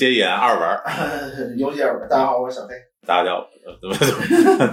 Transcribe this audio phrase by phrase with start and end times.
[0.00, 0.82] 接演二本儿。
[1.58, 2.68] 游戏二本，大家好，我是小黑
[3.06, 3.46] 大家好？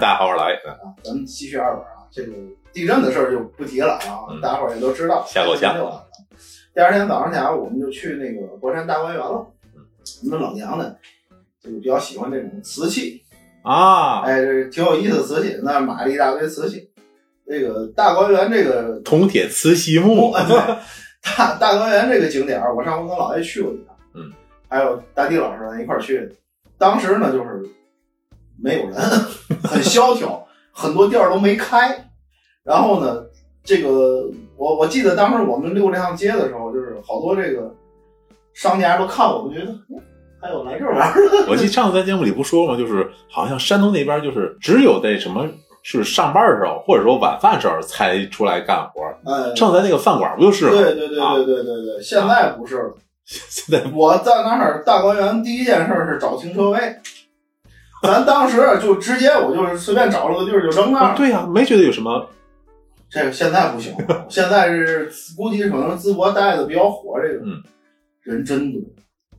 [0.00, 0.54] 家好，我是老 A。
[0.54, 0.72] 啊。
[1.04, 2.32] 咱们继续二本啊，这个
[2.72, 5.22] 地震的事儿就不提了啊，嗯大伙儿也都知道。
[5.28, 6.02] 下够呛就完了。
[6.74, 9.46] 第二天早上起来，我们就去那个博山大观园了。
[9.76, 9.84] 嗯
[10.24, 10.96] 我们老娘呢，
[11.62, 13.20] 就比较喜欢这种瓷器，
[13.62, 16.90] 啊，哎，这挺有意思的瓷器，那买了一大堆瓷器。
[17.46, 20.32] 这个大观园这个铜铁磁锡木，
[21.36, 23.97] 大大观园这个景点，我上回跟老爷去过一趟，嗯，
[24.68, 26.30] 还有大地老师咱一块儿去。
[26.76, 27.62] 当时呢，就是
[28.62, 28.94] 没有人，
[29.64, 32.08] 很萧条，很多店儿都没开。
[32.62, 33.24] 然后呢，
[33.64, 37.74] 这个我我记得当时我们溜这趟街的时候，就是好多这个
[38.54, 40.02] 商家都看我们，觉得哎
[40.40, 41.50] 还有来这儿玩儿的。
[41.50, 42.76] 我记得上次在节目里不说吗？
[42.76, 45.48] 就是好像山东那边就是只有在什么
[45.82, 49.02] 是上班的时候，或者说晚饭时候才出来干活。
[49.32, 50.70] 哎，上次在那个饭馆不就是吗？
[50.70, 52.94] 对对对啊对对对对，现在不是了。
[53.28, 56.96] 现 在我在那儿大观园第一件事是找停车位，
[58.02, 61.04] 咱当时就直接我就是随便找了个地儿就扔那儿。
[61.08, 62.26] 啊对呀、没觉得有什么
[63.10, 63.94] 这个现在不行，
[64.30, 67.62] 现在是估计可能淄博带的比较火，这个嗯
[68.22, 68.80] 人真多，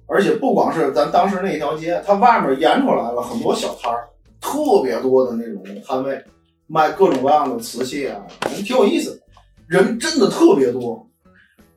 [0.08, 4.08] 而且不光是咱当时那条街，它外面延出来了很多小摊儿，
[4.40, 6.24] 特别多的那种摊位，
[6.68, 8.22] 卖各种各样的瓷器啊，
[8.64, 9.22] 挺有意思的，
[9.68, 11.09] 人真的特别多。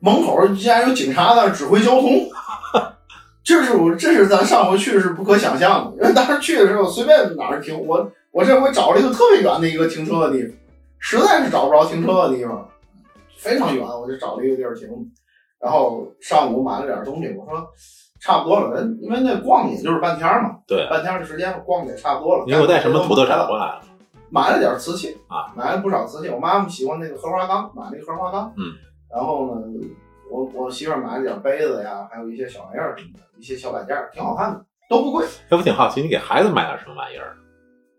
[0.03, 2.27] 门口竟然有警察在那指挥交通，
[3.41, 10.57] 这是我这是咱上回去是不可想象的，因为当时去的时候随便哪儿停，我我这回找了一个特别远的一个停车的地方，
[10.99, 12.67] 实在是找不着停车的地方，
[13.37, 14.89] 非常远，我就找了一个地儿停。
[15.57, 17.65] 然后上午买了点东西，我说
[18.19, 22.43] 差不多了，人因为那逛也就是半天嘛，对半天的时间逛的也差不多了。
[22.45, 23.47] 你有带什么土特产了？
[23.47, 23.81] 回来了？
[24.29, 26.27] 买了点瓷器啊，买了不少瓷器。
[26.29, 28.51] 我妈妈喜欢那个荷花缸，买了一个荷花缸。
[28.57, 28.73] 嗯，
[29.13, 29.61] 然后呢，
[30.31, 35.25] 我我媳妇儿买了点杯子呀，还有一些小玩意儿什么的，一些小摆件儿，挺好看的，都不贵。
[35.25, 37.35] 哎，我挺好奇，你给孩子买点什么玩意儿？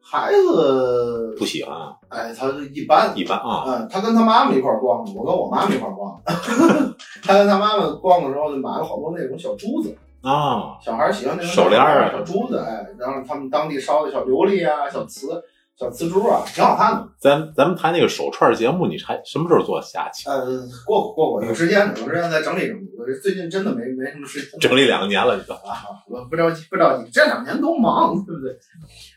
[0.06, 1.96] 孩子不喜欢啊？
[2.10, 3.64] 哎，他一般，一般啊。
[3.66, 6.32] 嗯，他跟他妈妈一块儿逛的，我跟我妈妈一块儿逛的。
[7.24, 15.42] 他跟他妈妈逛的时候，就买了好多那种小珠子，啊，小孩儿喜欢那种手链啊小珠子，哎，然后他们当地烧的小琉璃啊、小瓷、
[15.76, 17.08] 小瓷珠啊，挺好看的。
[17.18, 20.28] 咱咱们谈那个手串节目，你还什么时候做下期？
[20.28, 20.46] 呃，
[20.86, 22.88] 过过过过，有时间，有时间再整理整理。
[22.96, 25.54] 我这最近真的没没什么时间整理两年了，你都。
[25.54, 28.56] 啊，我不着急，不着急，这两年都忙，对不对？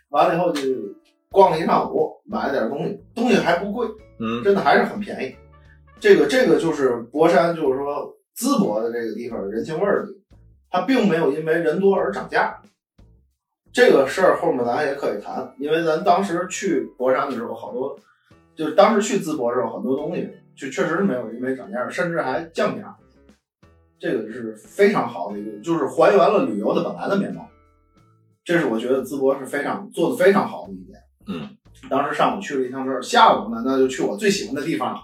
[0.09, 0.61] 完了以后就
[1.29, 3.87] 逛了一上午，买了点东西，东西还不贵，
[4.19, 5.35] 嗯，真的还是很便宜。
[5.99, 10.07] 这个这个就是博山，就是说淄博的这个地方人情味儿
[10.71, 12.59] 它并没有因为人多而涨价。
[13.71, 17.95] 这个事儿后面咱也可以谈，因为咱当时去博山的时候，好多
[18.55, 22.95] 就是当时去淄博的时候，很多东西就确实是没有因为涨价，甚至还降价。
[23.99, 27.47] 这个是非常好的一个，就是还原了旅游的本来的面貌。
[28.43, 30.99] 这是我觉得淄博是非常做的非常好的一点。
[31.27, 31.49] 嗯，
[31.89, 35.01] 当时上午去了一趟这儿，下午呢，那就去我最喜欢的地方了。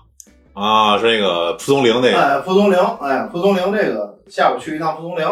[0.54, 2.18] 啊，是那个蒲松龄那个。
[2.18, 5.28] 哎，蒲松龄，哎，蒲松龄这个下午去一趟蒲松龄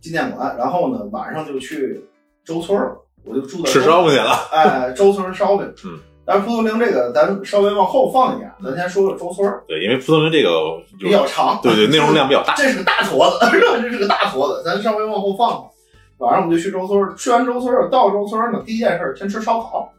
[0.00, 2.04] 纪念馆，然后呢晚上就去
[2.50, 4.32] 周村儿，我就住在吃烧饼去了。
[4.50, 5.72] 哎，周村烧饼。
[5.84, 10.48] 嗯，但是蒲松龄这个咱稍微往后放一点，咱先说说周村，对，因为蒲松龄这个
[10.98, 12.54] 就比较长，对对，内容量比较大。
[12.58, 13.38] 这是个大坨子，
[13.80, 15.70] 这是个大坨子，咱稍微往后放放。
[16.18, 19.92] 晚上我们就去周村，去完周村到周村呢，第一件事先吃烧烤。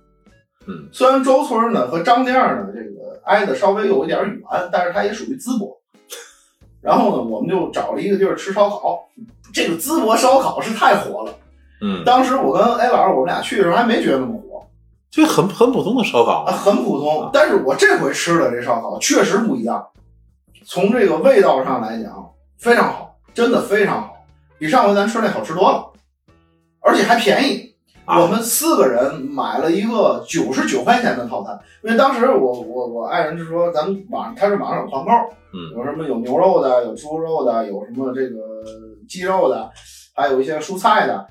[0.68, 4.42] 嗯，虽然周村呢和张店呢这个挨得稍微有一点远，
[4.72, 5.78] 但是它也属于淄博。
[6.82, 9.08] 然后呢，我们就找了一个地儿吃烧烤。
[9.54, 11.34] 这个淄博烧烤是太火了，
[11.82, 14.64] 嗯，当时我跟 A 老师我们俩去的时候还没觉得那么火，
[15.10, 17.30] 就很很普通的烧烤啊，很普通。
[17.34, 19.88] 但是我这回吃的这烧烤确实不一样，
[20.64, 24.14] 从这个味道上来讲非常好，真的非常好，
[24.60, 25.92] 比上回咱吃那好吃多了，
[26.82, 27.74] 而且还便宜。
[28.06, 28.20] 啊。
[28.20, 35.12] 我们四个人买了一个九十九块钱的套餐，因为当时我我我爱人就说咱们网上他是网上有团购，
[35.54, 35.76] 嗯。
[35.76, 38.38] 有什么有牛肉的，有猪肉的，有什么这个
[39.10, 39.72] 鸡肉的，
[40.14, 41.28] 还有一些蔬菜的。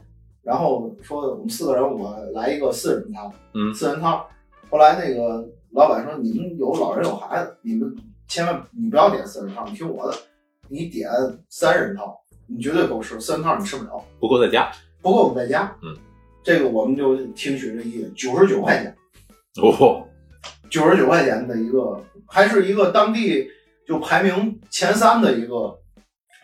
[0.50, 4.29] 然后说我们四个人，我来一个四人汤，嗯四人套。
[4.69, 10.19] 后来那个老板说，你们有老人有孩子，你们千万你不要点四人套，你听我的，
[10.69, 11.08] 你点
[11.49, 14.69] 三人套，你绝对够吃，四人套你吃不了，不够在家。
[15.00, 15.73] 不够我们在家。
[15.85, 15.97] 嗯，
[16.43, 18.93] 这个我们就听取这意见，九十九块钱。
[19.62, 20.05] 哦，
[20.69, 23.49] 九十九块钱的一个，还是一个当地
[23.87, 25.79] 就排名前三的一个，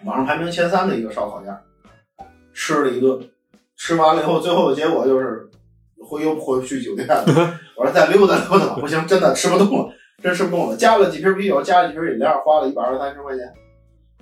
[0.05, 1.53] 网上排名前三的一个烧烤店，
[2.55, 3.21] 吃了一顿，
[3.77, 5.49] 吃完了以后，最后的结果就是
[6.09, 7.25] 回又回不去酒店了。
[7.77, 10.77] 我说再溜达溜达吧，不行，真的吃不动了，真吃不动了。
[10.77, 13.45] 加了几瓶啤酒，加了几瓶饮料，花了一百二三十块钱。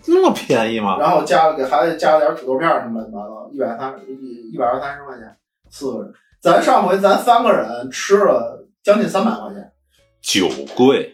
[0.06, 0.98] 那么便宜吗？
[0.98, 5.34] 然后加了给孩子加了点土豆片什么乱七八糟，一百三一一百二三十块钱，
[5.70, 6.12] 四个人。
[6.42, 9.72] 咱上回咱三个人吃了将近三百块钱，
[10.20, 10.46] 酒
[10.76, 11.13] 贵，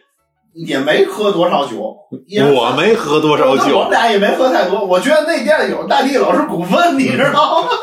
[0.53, 1.97] 也没喝多少酒。
[2.55, 4.85] 我没喝多少酒我们，俩也没喝太多。
[4.85, 7.69] 我觉得那店里有大地老师股份，你知道吗？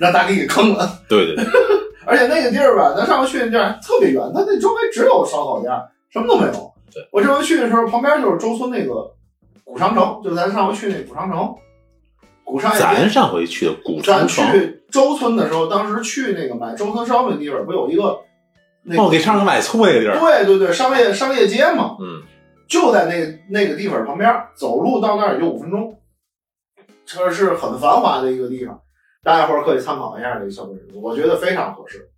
[0.00, 1.00] 让大地给坑了。
[1.08, 1.44] 对对对，
[2.06, 5.70] 而且那个地儿吧，咱上回去那地儿特别远，它那周围只有烧烤店，
[6.10, 6.72] 什么都没有。
[6.92, 9.12] 对，我这回去的时候，旁边就是周村那个
[9.64, 11.54] 古长城，就咱上回去那古长城，
[12.44, 12.78] 古商业。
[12.80, 18.20] 咱上回去的古咱长城，去周村的时候，当时去那个买周村烧饼地方，不有一个
[18.82, 19.02] 那个？
[19.02, 22.22] 哦，给唱歌买醋那个地儿，对对对，商业商业街嘛，嗯，
[22.66, 25.98] 就在那那个地方旁边，走路到那儿也就五分钟，
[27.04, 28.80] 这是很繁华的一个地方，
[29.22, 32.08] 大家伙儿可以参考一下这个消费指数，我觉得非常合适，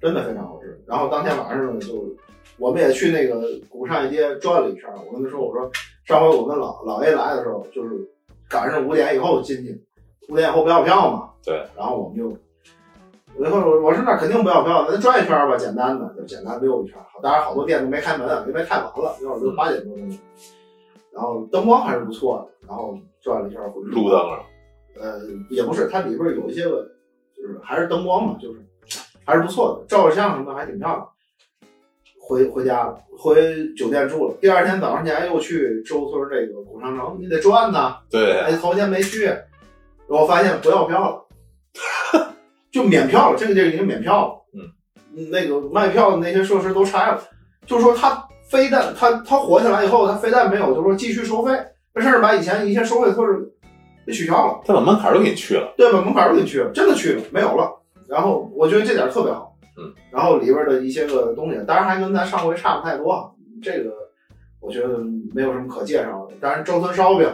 [0.00, 0.82] 真的非常合适。
[0.86, 2.04] 然后当天晚上呢，就
[2.58, 5.70] 我们也去那个古商业街转了一圈儿，我跟他说，我说
[6.04, 7.90] 上回我跟老老 A 来的时候，就是
[8.48, 9.84] 赶上五点以后进去，
[10.28, 12.36] 五点以后不要票嘛，对，然后我们就。
[13.38, 17.06] 我就说，我说那肯定不要票，咱转一圈儿吧，简单的，就简单溜一圈儿。
[17.22, 20.18] 当然，好多店都没开门啊，因为太晚了，那会儿都八点多钟。
[21.12, 23.88] 然后灯光还是不错的，然后转了一圈儿回去。
[23.90, 24.40] 路灯了，
[25.00, 25.20] 呃，
[25.50, 26.82] 也不是，它里边有一些个，
[27.36, 28.60] 就是还是灯光嘛，就是
[29.24, 31.08] 还是不错的，照个相什么的还挺漂亮。
[32.20, 34.34] 回回家了，回酒店住了。
[34.40, 37.98] 第二天早上起来又去周村这个古长城，你得转呐。
[38.10, 41.24] 对，哎，头天没去，然后发现不要票了，
[42.70, 44.34] 就免票了，这个地儿已经免票了。
[44.54, 47.20] 嗯，那个卖票的那些设施都拆了，
[47.66, 51.52] 就是说他非但他他火起来以后，他非但没有就是说继续收费，
[51.94, 53.50] 他甚至把以前一些收费措施
[54.06, 56.00] 给取消了，他把门槛都给你去了，对吧？
[56.00, 57.74] 门槛儿都给去了，真的去了，没有了。
[58.06, 63.90] 然后我觉得这点儿特别好，嗯，然后里边的一些个东西，当然还跟咱上回差不太多，这个
[64.60, 64.98] 我觉得
[65.34, 66.34] 没有什么可介绍的。
[66.40, 67.28] 当然周村烧饼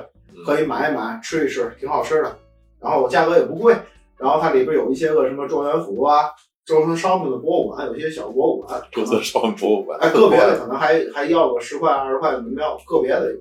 [0.45, 2.37] 可以买一买，吃一吃，挺好吃的，
[2.81, 3.77] 然后价格也不贵。
[4.19, 6.31] 然后它里边有一些个什么状元府啊、
[6.65, 13.41] 周村烧饼的博物馆，有些小博物馆，各自烧饼博物馆，哎，个别的可能还还要个十块二十块的门票，个别的有，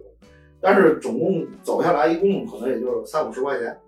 [0.59, 3.79] 但是总共走下来一共可能也就是三五十块钱，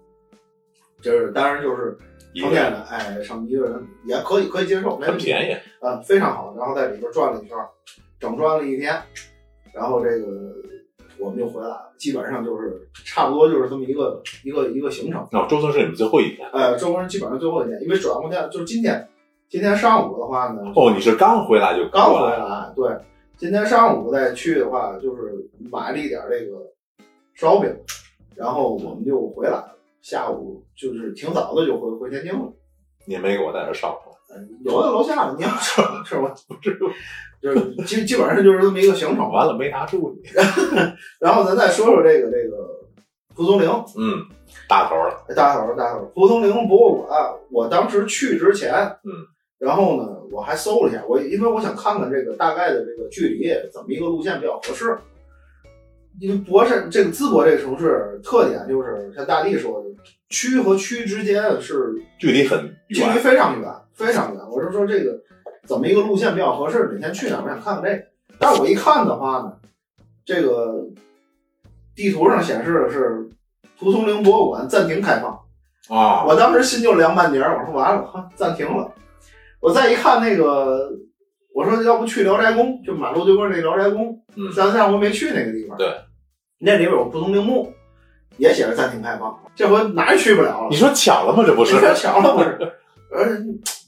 [1.01, 1.97] 就是当然就是
[2.35, 5.53] 成天的，哎，上一个人也可以可以接受，没问题，很便宜，
[5.85, 6.55] 啊，非常好。
[6.57, 7.57] 然后在里边转了一圈，
[8.19, 9.01] 整转了一天，
[9.73, 10.25] 然后这个
[11.25, 15.27] 我们就回来了，基本上就是差不多就是这么一个一个一个行程。
[15.31, 19.09] 然后周三是你们最后一天，呃，周末基本上最后一天，因为转过天就是今天，
[19.49, 22.95] 今天上午的话呢，哦，你是刚回来就刚回来，来，对，
[23.37, 26.71] 今天上午再去的话，就是买了一点这个
[27.33, 27.75] 烧饼，
[28.35, 29.75] 然后我们就回来了。
[30.01, 32.53] 下午就是挺早的就回回天津了，
[33.07, 36.31] 你没给我在这烧烤，嗯有的楼下了，你要吃是吧？
[36.47, 36.77] 不是，
[37.45, 39.31] 就是基基本上就是这么一个行程。
[39.31, 40.29] 完了没拿住你，
[41.19, 42.57] 然后咱再说说这个这个
[43.35, 44.25] 蒲松龄，嗯，
[44.67, 49.11] 大头了，大头儿大头儿，蒲松龄博物馆，我当时去之前，嗯，
[49.59, 54.97] 然后呢，我还搜了一下，我因为我想看看这个大概的这个距离怎么一个路线比较合适。
[56.17, 59.89] 因为博山这个淄博这个城市特点就是像大地说的，
[60.29, 64.41] 区和区之间是距离很距离远，非常远，非常远。
[64.49, 65.19] 我是说这个
[65.65, 68.03] 怎么一个路线比较合适，哪天去哪儿，我想看看这个。
[68.39, 69.53] 但是我一看的话呢，
[70.25, 70.85] 这个
[71.95, 73.29] 地图上显示的是
[73.79, 75.39] 蒲松龄博物馆暂停开放。
[75.87, 78.91] 啊，我当时心就凉半截儿，我说完了，哈，暂停了。
[79.59, 80.91] 我再一看那个，
[81.53, 85.77] 我说要不去聊斋宫，就马路对面那聊斋宫，嗯咱上回没去那个地方。
[85.77, 85.87] 对，
[86.59, 87.71] 那里边有蒲松龄墓，
[88.37, 89.39] 也写着暂停开放。
[89.55, 90.75] 这回哪儿也去不了了你。
[90.75, 91.43] 说巧了吗？
[91.45, 92.57] 这不是你，说巧了 不是？
[93.11, 93.37] 呃，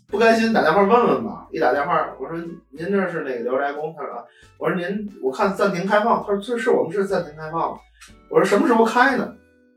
[0.09, 1.47] 不甘心打电话问问吧。
[1.51, 2.37] 一打电话，我说
[2.69, 3.93] 您这是那个聊斋宫？
[3.97, 4.23] 他说啊，
[4.57, 6.21] 我说您我看暂停开放。
[6.21, 7.77] 他说这是我们是暂停开放。
[8.29, 9.33] 我说什么时候开呢？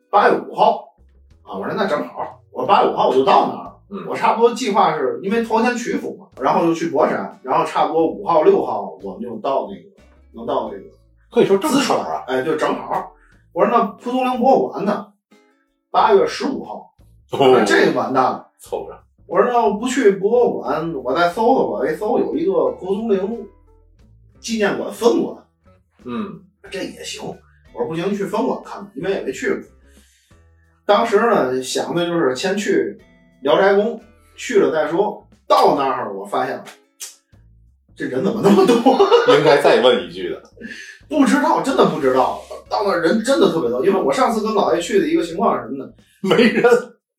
[0.08, 0.94] 八月五号。
[1.42, 3.76] 啊，我说那正好，我八月五号我就到那儿了。
[3.92, 9.90] 嗯我差不多计划是因为头天曲阜嘛，然后就去博山，然后差不多五号六号我们就到那个
[10.32, 10.84] 能到这个
[11.28, 13.12] 可以说正淄好啊，，川哎，就正好。
[13.52, 15.08] 我说那蒲松龄博物馆呢？
[15.90, 16.94] 八月十五号。
[17.32, 18.46] 我说哦，这个完蛋了。
[18.60, 18.96] 凑上，
[19.30, 21.88] 我说要不去博物馆，我再搜搜吧。
[21.88, 23.46] 一搜有一个蒲松龄
[24.40, 25.37] 纪念馆分馆，
[26.02, 27.22] 嗯，这也行。
[27.72, 29.62] 我说不行，去分馆看看，因为也没去过。
[30.84, 32.99] 当时呢想的就是先去
[33.42, 34.00] 聊斋宫，
[34.34, 35.25] 去了再说。
[35.46, 36.60] 到那儿我发现，
[37.94, 38.75] 这人怎么那么多？
[39.38, 40.42] 应该再问一句的，
[41.08, 42.42] 不知道，真的不知道。
[42.68, 45.92] 到那儿人真的特别多，因为我上次跟老爷去的一个情况是什么呢？
[46.20, 46.64] 没人，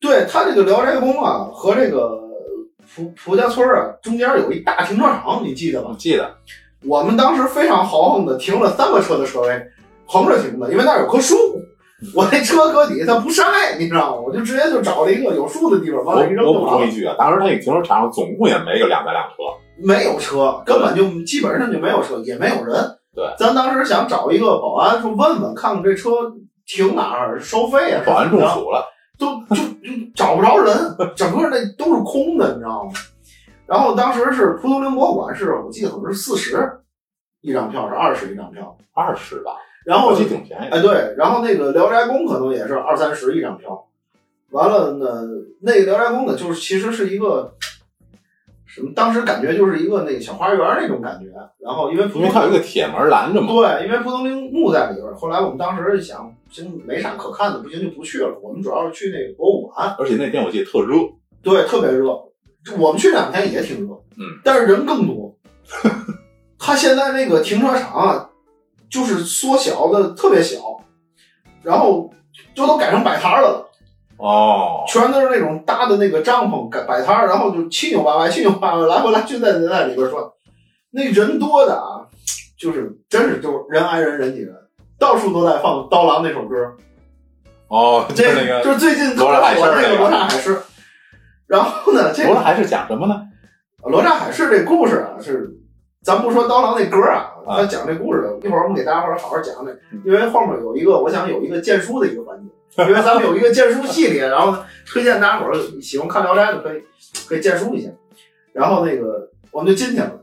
[0.02, 2.18] 对他这个聊斋宫啊，和这个
[2.94, 5.94] 蒲蒲家村啊，中间有一大停车场，你记得吧？
[5.96, 6.28] 记得，
[6.84, 9.62] 我们当时非常豪横的停了三个车的车位，
[10.04, 11.36] 横着停的，因为那儿有棵树。
[12.16, 13.44] 我那车搁底下，它不晒，
[13.78, 14.22] 你知道吗？
[14.26, 16.78] 我就直接就找了一个有树的地方，我往里一扔我就完了。
[16.78, 19.34] 补充一句啊，当时他那个停车场上总共也没个两百辆车，
[19.86, 22.74] 没有车，根本就基本上就没有车，也没有人。
[23.14, 26.10] 对，咱当时想找一个保安，说问问看看这车
[26.66, 28.02] 停哪儿，收费啊？
[28.04, 28.84] 保安中暑了。
[29.22, 30.74] 都就就找不着人，
[31.16, 32.90] 整个那都是空的，你知道吗？
[33.66, 36.80] 然后当时是蒲松龄博物馆是，我记得好像是四十
[37.40, 38.76] 一张票，是二十一张票。
[38.94, 39.52] 二十吧，
[39.86, 40.76] 然后我记得挺便宜的。
[40.76, 43.86] 哎对，然后那个聊斋宫可能也是二三十一张票。
[44.50, 45.22] 完了呢，
[45.62, 47.54] 那个聊斋宫呢，就是其实是一个
[48.74, 48.90] 什么？
[48.96, 51.26] 当时感觉就是一个那个小花园那种感觉。
[51.58, 53.48] 然后因为蒲因为它有一个铁门拦着嘛。
[53.48, 55.14] 对，因为蒲松龄墓在里边。
[55.14, 58.38] 后来我们当时想，行，没啥可看的，不行就不去了。
[58.42, 60.96] 我们主要是去那个博物馆，而且那天我记得特热，
[61.42, 62.06] 对，特别热。
[62.78, 65.36] 我们去两天也挺热，嗯，但是人更多。
[66.58, 68.30] 他现在那个停车场啊，
[68.88, 70.58] 就是缩小的特别小，
[71.62, 72.08] 然后
[72.54, 73.68] 就都改成摆摊儿了，
[74.18, 80.22] 哦，全都是那种搭的那个帐篷摆摆摊儿，然后就七扭八歪、七扭八歪，来回来去在在里边转，
[80.90, 82.06] 那人多的啊，
[82.58, 84.54] 就是真是就是人挨人人挤人，
[84.98, 86.56] 到处都在放刀郎那首歌，
[87.68, 90.54] 哦，这个就是最近特别火的那个《罗刹海市》。
[91.46, 93.22] 然后呢，这个罗刹海市讲什么呢？
[93.84, 95.50] 罗刹海市这故事啊，是
[96.02, 100.00] 咱不说刀郎那歌啊，啊他讲这故事的，一会儿我们给大家伙儿好好讲讲，嗯。
[100.04, 102.48] 因为后面有一个，我想有一个荐书的一个环节，
[102.78, 106.82] 因为咱们有一个荐书系列，然后推荐大家伙儿喜欢看《聊斋》的可以
[107.28, 107.90] 可以荐书一下，
[108.52, 110.20] 然后那个我们就进去了，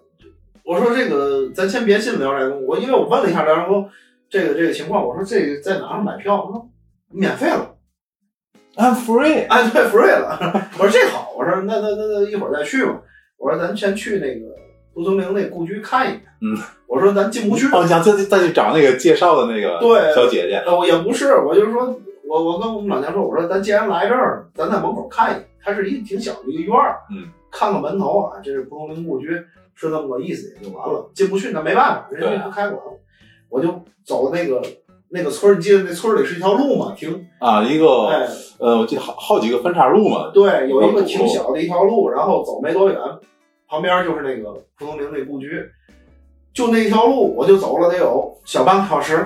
[0.64, 3.88] 我说这个咱先别进聊斋宫，我因为我问了一下聊斋宫
[4.30, 6.38] 这个这个情况，我说这个在哪儿买票？
[6.48, 6.70] 他说
[7.12, 7.76] 免费了。
[8.76, 9.46] I'm free。
[9.48, 10.70] 哎，对，free 了。
[10.80, 13.02] 我说这好，我说那那那那一会儿再去吧。
[13.38, 14.56] 我说咱先去那个
[14.94, 16.22] 蒲松龄那故居看一眼。
[16.42, 17.66] 嗯，我说咱进不去。
[17.74, 22.00] 哦，你想再再去找那个介绍的那个对小姐姐，呃，我也不是，我就是说
[22.30, 25.46] 我我跟我们老娘说，我说咱既然来这儿了，咱在门口看一眼。
[25.62, 29.28] 它是一挺小的一个院儿，嗯，看看门头啊，这是蒲松龄故居，
[29.74, 31.10] 是这么个意思也就完了。
[31.14, 32.80] 进不去那没办法，人家不开馆，
[33.50, 33.68] 我就
[34.06, 34.62] 走那个
[35.10, 38.28] 那个村儿，你记得那村儿里是一条路嘛，停啊，一个哎。
[38.60, 42.98] 呃，我记得好好几个分岔路嘛，对，有一个挺小的一条路，然后走没多远，
[43.68, 45.50] 旁边就是那个蒲松龄那故居，
[46.54, 49.26] 就那一条路，我就走了得有小半个小时，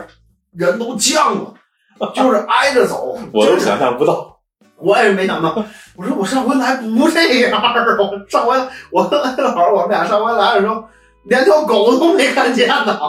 [0.54, 1.54] 人都降了，
[2.14, 3.18] 就是挨着走。
[3.34, 4.32] 我都想象不到。
[4.78, 5.64] 我也没想到，
[5.96, 8.54] 我说我上回来不这样儿，我上回
[8.92, 10.84] 我跟安老师我们俩上回来的时候，
[11.30, 13.00] 连条狗都没看见呢，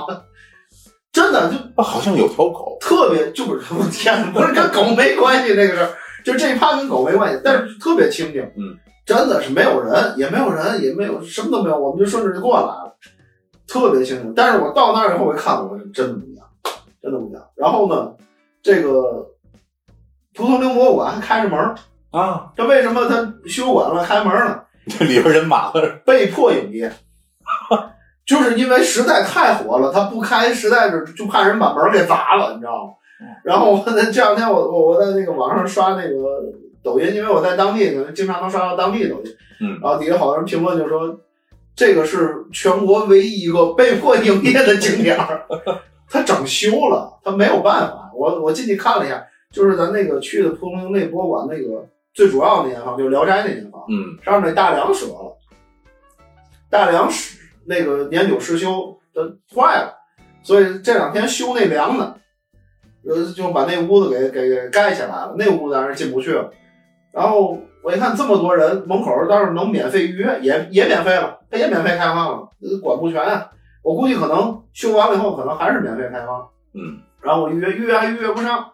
[1.12, 5.90] 真的就啊好像有条狗，特别就是我天，不是跟狗没关系这个事儿，
[6.24, 12.96] 就这一趴跟狗没关系，但是特别清静，嗯，真的是没有人，也没有人，也没有什么都没有，我们就顺着就过来了，
[13.66, 14.32] 特别清静。
[14.36, 16.46] 但是我到那儿以后，我一看，我是真的不一样，
[17.02, 17.42] 真的不一样。
[17.56, 18.12] 然后呢，
[18.64, 19.30] 这个
[20.34, 21.74] 蒲松龄博物馆还开着门儿，
[22.10, 24.64] 啊，这为什么他修馆了开门了？
[24.88, 26.92] 这里边人满了，被迫营业，
[28.26, 32.92] 就是因为实在太火了，他不开，实在是就怕人把门给砸了，你知道吗？
[33.44, 36.42] 然后我那这两天我我我在那个网上刷那个
[36.82, 41.18] 抖音，因为我在当地，可能经常能刷到当地抖音，嗯然后底下好多人评论就说，
[41.76, 45.46] 这个是全国唯一一个被迫营业的景点儿，
[46.14, 48.08] 他整修了，他没有办法。
[48.14, 53.82] 我我进去看了一下，就是咱那个去的蒲松龄那博物馆那个最主要的那间房，就是《聊斋》那间房。
[53.88, 55.36] 嗯，上面那大梁折了，
[56.70, 59.20] 大梁是那个年久失修，它
[59.52, 59.92] 坏了，
[60.44, 62.14] 所以这两天修那梁呢，
[63.04, 66.48] 呃，就把那屋子给给给盖起来了，那屋子当然进不去了。
[67.10, 73.50] 然后我一看这么多人，门口倒是能免费预约，也也免费了，他也免费开放了，呃管不全啊。
[73.84, 76.48] 我估计可能修完了以后，可能还是免费开放。
[76.72, 78.72] 嗯，然后我预约预约还预约不上，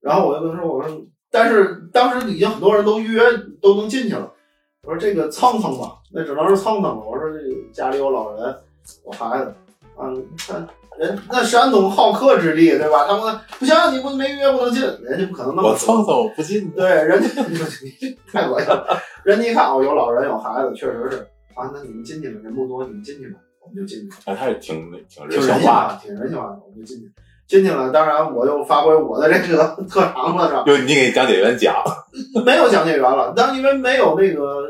[0.00, 3.22] 然后我就跟他说，我说，但是当时已经很多人都预约
[3.62, 4.30] 都能进去了。
[4.82, 6.96] 我说这个蹭蹭吧，那只能是蹭蹭了。
[6.96, 8.56] 我说这个家里有老人，
[9.06, 9.54] 有孩子，
[9.98, 10.66] 嗯，看
[10.98, 13.06] 人那山东好客之地，对吧？
[13.06, 17.28] 他们不行，你不没预约不能进，人家不可能那么我蹭蹭我不进，对，人家
[18.32, 18.98] 太恶心了。
[19.22, 21.18] 人家一看哦，有老人有孩子，确实是
[21.54, 24.16] 啊，那你们进去吧，人不多，你们进去吧，我们就进去。
[24.24, 27.10] 哎，他也挺挺人性化挺人性化的，我们就进去。
[27.46, 30.62] 进去了，当然我又发挥我的这个 特长了，是吧？
[30.64, 31.74] 就你给讲解员讲，
[32.46, 34.62] 没有讲解员了，当因为没有那个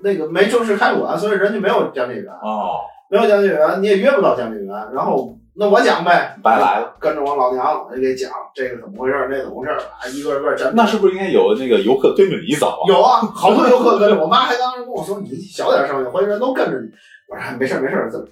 [0.00, 2.80] 那个没正式开馆，所以人家没有讲解员，哦，
[3.10, 4.68] 没有讲解员，你也约不到讲解员。
[4.94, 6.94] 然后那我讲呗，白来了。
[7.00, 10.70] 跟着我老娘，我就给讲这个怎么回事儿，那怎么回事儿，啊，一个一个讲。
[10.74, 12.84] 那是不是应该有那个游客跟着你走啊？
[12.88, 16.88] 有啊，好多游客跟着我妈，还当时跟我说：“你小点声音，回头人都跟着你。”
[17.28, 18.24] 我说：“没事儿没事儿，这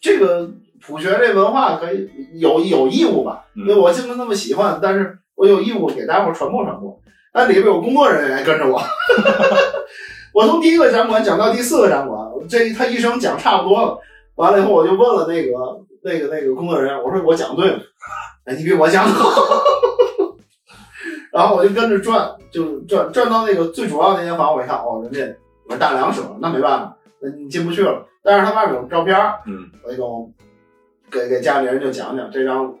[0.00, 0.48] 这个
[0.80, 6.98] 普学这文化可以有有义务吧，因为我这么那么喜欢，但是我有义务给大伙传播传播。
[7.34, 8.80] 那里边有工作人员跟着我，
[10.32, 13.98] 我从第一个展馆讲到第四个展馆，这他一生讲差不多了。
[14.36, 15.52] 完了以后，我就问了那个
[16.02, 17.78] 那个那个工作人员，我说我讲对了，
[18.46, 19.30] 哎，你比我讲好。
[21.32, 25.36] 然后我就跟着转，就转转到那个最主要那间房，我一看，哦，人家
[25.68, 26.95] 我大两舍，那没办法，那
[27.36, 28.06] 你进不去了。
[28.22, 30.30] 但是他外面有照片，嗯，我就
[31.10, 32.74] 给给家里人就讲讲这张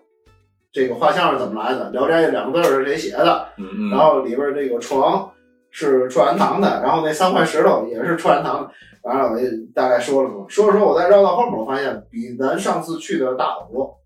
[0.72, 5.30] 这个画像是怎么来的，《聊斋》这两个字是谁写的，嗯嗯，然后里边这个床
[5.70, 8.70] 是串元堂的，然后那三块石头也是串元堂的。
[9.02, 13.96] 完了，我就大概说了说，说着说，我再绕到后面，我发现比咱上次去的大好多。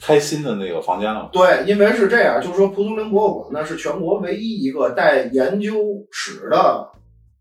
[0.00, 1.28] 开新的那个房间了吗？
[1.30, 5.74] 对，因为是这样，就是说蒲松龄博物馆呢是全国唯一一个带研究
[6.10, 6.88] 室的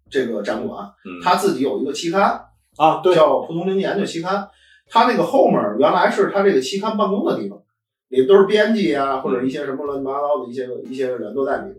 [0.10, 0.86] 这个展馆，
[1.24, 2.46] 他，自己有一个期刊，
[2.78, 4.36] 啊，对，叫《蒲松龄研究期刊》。
[4.92, 7.60] 他那个后面原来是他这个期刊办公的地方，
[8.08, 11.76] 里边都是编辑啊，或者一些什么乱七八糟的一些一些人都在里边。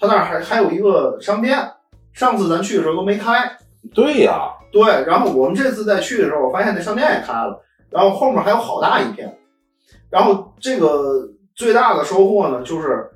[0.00, 1.58] 他那儿还还有一个商店，
[2.12, 3.56] 上次咱去的时候都没开。
[3.94, 9.38] 对呀，对，然后我们这次再去的时候，我发现那商店也开了，然后后面还有好大一片。
[10.08, 13.10] 然后这个最大的收获呢，就是，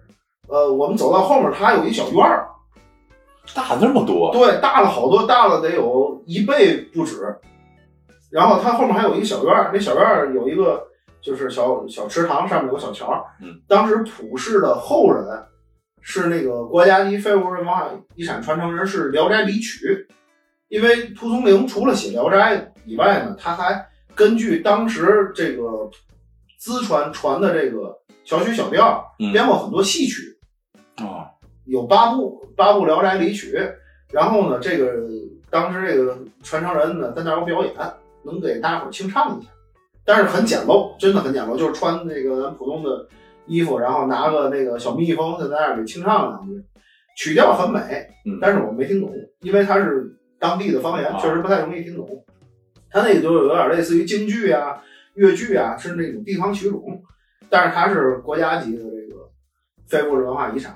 [0.48, 2.48] 呃，我们走到后面，它还有一小院儿，
[3.54, 7.36] 大那么多，对，大了好多，大了得有一倍不止。
[8.30, 10.86] 然后它后面还有一个小院儿，那小院儿有一个
[11.20, 13.26] 就是小小池塘，上面有个小桥。
[13.40, 15.24] 嗯，当时普氏的后人
[16.02, 20.06] 是那个国家级非物质文化遗产传承人是《聊斋》李曲，
[20.68, 25.90] 因为蒲松龄除了写《聊斋》以外呢，他还根据当时这个
[26.58, 30.37] 资传传的这个小曲小调，嗯编过很多戏曲。
[31.68, 33.56] 啊，有八部八部《聊斋离曲》，
[34.12, 35.06] 然后呢，这个
[35.50, 37.74] 当时这个传承人呢在那儿有表演，
[38.24, 39.50] 能给大伙儿清唱一下，
[40.04, 43.06] 但是很简陋，真的很简陋，就是穿那个咱普通的
[43.46, 46.64] 衣服，然后拿个那个小蜜蜂在那儿给清唱两句，
[47.16, 47.80] 曲调很美，
[48.26, 52.24] 嗯，但是我没听懂，因为它是当地的方言，啊确实不太容易听懂。
[52.90, 54.82] 它那个就有点类似于京剧啊、
[55.14, 57.02] 越剧啊，是那种地方曲种，
[57.50, 59.28] 但是它是国家级的这个
[59.86, 60.74] 非物质文化遗产。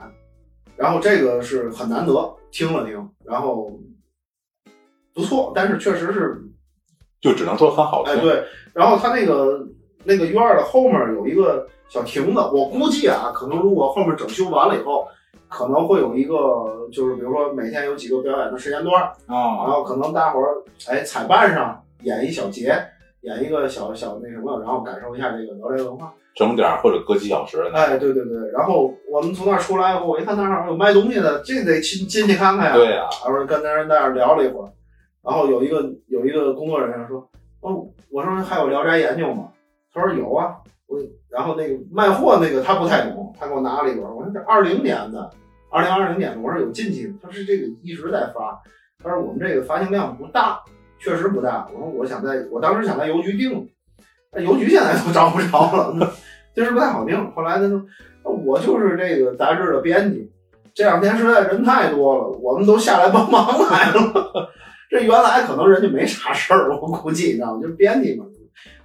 [0.82, 3.70] 然后这个是很难得，听了听，然后
[5.14, 6.42] 不错，但是确实是，
[7.20, 8.12] 就只能说很好听。
[8.12, 9.64] 哎对，然后它那个
[10.02, 15.06] 那个院儿的后面有一个小亭子，我估计啊，可能如果后面整修完了以后，
[15.48, 16.34] 可能会有一个，
[16.92, 22.76] 就是比如说每天有几个表演的时间段儿，然啊，后可能大伙儿哎彩扮上演一小节，
[23.20, 26.12] 演一个小小那什么，然后感受一下这个聊斋文化。
[26.34, 27.62] 整点或者隔几小时。
[27.72, 32.74] 哎，对对对，然后我们从那儿出来以后，我一看那儿有卖东西的，这得进进去看看呀。
[32.74, 34.72] 对呀，然后跟那人在那儿聊了一会儿，
[35.22, 37.28] 然后有一个有一个工作人员说
[37.60, 39.48] ：“哦，我说还有《聊斋》研究吗？”
[39.92, 40.56] 他说有啊。
[40.88, 40.98] 我
[41.30, 45.30] 然后那个卖货那个他不太懂，他给我拿了一本，我说这二零年的，
[45.70, 48.60] 二零二零年的，我说有进去，他说这个一直在发，
[49.02, 50.60] 他说我们这个发行量不大，
[50.98, 51.66] 确实不大。
[51.72, 53.66] 我说我想在我当时想在邮局订，
[54.34, 56.12] 那邮局现在都找不着了，
[56.54, 57.32] 就是不太好听。
[57.32, 57.82] 后来他说
[58.24, 60.30] 我就是这个杂志的编辑，
[60.74, 64.50] 这两天实在人太多了，我们都下来帮忙来了。
[64.90, 67.62] 这原来可能人家没啥事儿，我估计你知道吗？
[67.62, 68.26] 就编辑嘛，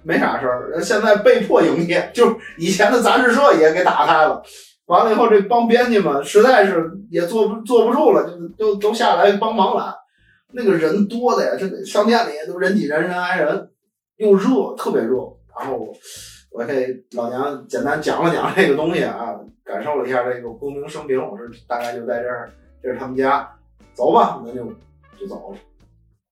[0.02, 0.80] 没啥事儿。
[0.80, 4.42] 现在被迫营业，就是以前的杂志社也给打开了。
[4.86, 9.84] 完了以后，这帮编辑们实在是也坐不坐不住了，就都都下来帮忙来。
[10.52, 13.68] 那个人多的呀，这商店里都人挤人，人挨人，
[14.16, 15.16] 又热，特别热。
[15.58, 15.92] 然后
[16.50, 21.18] 我给老娘简单讲了讲这个东西啊，感受了一下这个功名生平。
[21.18, 22.50] 我说大概就在这儿，
[22.82, 23.48] 这是他们家，
[23.94, 24.64] 走吧，那就
[25.18, 25.58] 就走了，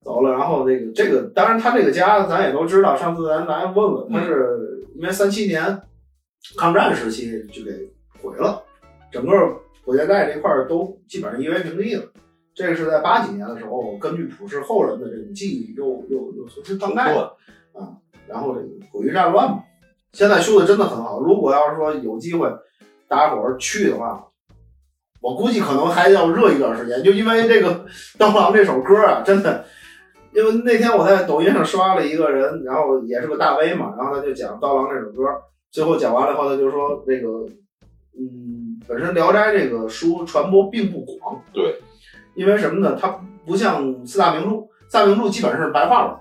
[0.02, 0.32] 走了。
[0.32, 5.80] 然后这个这个，当然他这个家咱也都知道，上次咱来问问，他是因为三七年
[6.56, 7.70] 抗战时期就给
[8.22, 8.62] 毁了，
[9.12, 9.32] 整个
[9.84, 12.04] 火箭寨这块儿都基本上夷为平地了。
[12.54, 17.36] 这个是在八几年的时候，根据普氏后人的这种记忆，又又又重新翻盖的。
[18.26, 19.62] 然后这个毁于战乱嘛，
[20.16, 21.20] 现在修的真的很好。
[21.20, 22.50] 如果要是说有机会，
[23.06, 24.28] 大家伙儿去的话，
[25.20, 27.74] 我估计可能还要热一段时间，就因为这个
[28.16, 29.66] 《刀郎》这首歌啊，真的。
[30.32, 35.22] 因为那天我在抖音上刷了一个人，然后也是个大 V 嘛，然后他就讲《刀郎》这首歌，
[35.70, 37.28] 最后讲完了以后，他就说那个，
[38.18, 41.78] 嗯，本身《聊斋》这个书传播并不广，对，
[42.34, 42.96] 因为什么呢？
[42.98, 46.16] 它不像四大名著，四大名著基本上是白话文。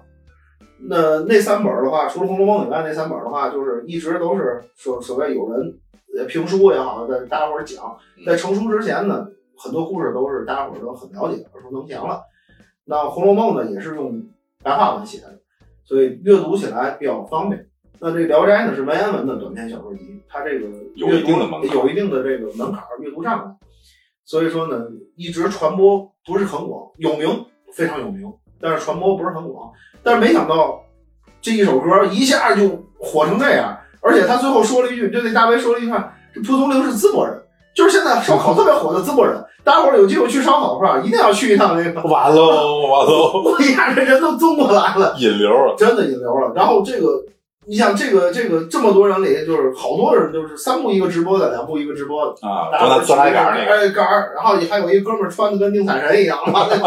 [0.78, 5.80] 那那三本的话，除了《红楼梦》以外，那三本的话，就是一直都是所所谓有人
[6.18, 9.26] 呃评书也好，在大家伙儿讲，在成书之前呢，
[9.58, 12.22] 很多故事都是大家伙儿都很了解、耳熟能详了。
[12.84, 14.22] 那《红楼梦》呢，也是用
[14.62, 15.40] 白话文写的，
[15.86, 17.68] 所以阅读起来比较方便。
[18.00, 23.56] 那这个《聊斋》呢是文言文的短篇小说集，它这个有一定的门槛有一定的这个门槛儿阅读障碍，
[24.26, 24.86] 所以说呢，
[25.16, 29.72] 一直传播不是很广，有名非常有名，但是传播不是很广。
[30.06, 30.80] 但是没想到
[31.42, 37.42] 这一首歌一下就火成这样，而且他最后说了一句，就那大卫说了一句话：“这蒲松龄是淄博人。”
[37.76, 41.00] 就是现在烧烤特别火的淄博人，大家伙儿有机会去烧烤的话？
[41.00, 42.02] 一定要去一趟那个。
[42.08, 45.76] 完喽，完喽，我一下这人都中过来了，引流了！
[45.78, 46.54] 真的引流了。
[46.56, 47.22] 然后这个，
[47.68, 56.38] 你想这个这个这么多人里，就是好多人就是三步一个直播的，两步一个直播的，啊，大家伙儿做那做那杆儿，哎杆儿，然后还有一哥们儿穿的跟宁采臣一样，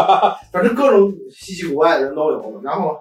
[0.51, 2.61] 反正各种稀奇古怪的人都有。
[2.63, 2.95] 然后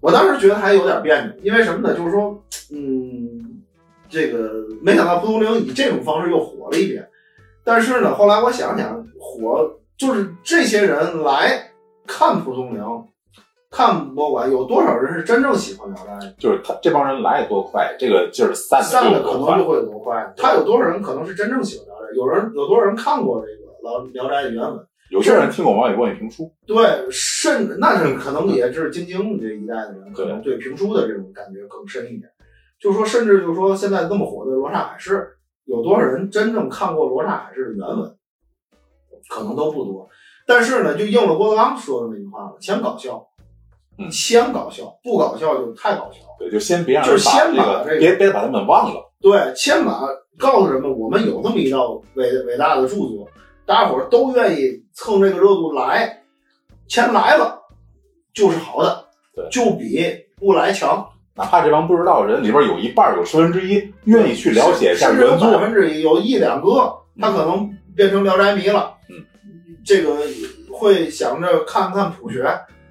[0.00, 1.94] 我当时觉得还有点别扭，因为什么呢？
[1.96, 2.40] 就是说，
[2.72, 3.60] 嗯，
[4.08, 4.50] 这个
[4.82, 7.06] 没想到蒲松龄以这种方式又火了一遍。
[7.64, 11.70] 但是呢，后来我想想，火就是这些人来
[12.06, 12.82] 看蒲松龄，
[13.70, 16.34] 看博物馆，有多少人是真正喜欢聊斋？
[16.38, 19.64] 就是他这帮人来得多快，这个劲儿散散的可能就。
[19.64, 20.34] 会有多快。
[20.36, 22.14] 他有多少人可能是真正喜欢聊斋？
[22.16, 24.86] 有人有多少人看过这个《老聊斋》的原文？
[25.10, 32.30] 有些人听过王伟观评书，对，甚至那是可能也是京津这一代的人，可能对评书的这种感觉更深一点。
[32.80, 35.16] 就是说，甚至就是说，现在那么火的《罗刹海市》，
[35.64, 38.16] 有多少人真正看过《罗刹海市》的原文？
[39.28, 40.08] 可能都不多。
[40.46, 43.26] 但是呢，就应了郭德纲说的那句话了：先搞笑，
[44.00, 46.20] 嗯先搞笑，不搞笑就太搞笑。
[46.38, 49.12] 对，就先别让就是人把这个，先把这个别别把他们忘了。
[49.20, 50.00] 对，先把
[50.38, 53.28] 告诉人们，我们有这么一道伟伟大的著作，
[53.66, 56.22] 大家伙儿都愿意蹭这个热度来，
[56.88, 57.60] 钱来了
[58.32, 60.02] 就是好的对，就比
[60.36, 61.06] 不来强。
[61.36, 69.24] 哪怕这帮不知道的人里边有一半有十分之一愿意去了解一下原作，分之一，有一两个他可能变成聊斋迷了，嗯，
[69.84, 70.16] 这个
[70.70, 72.42] 会想着看看普学，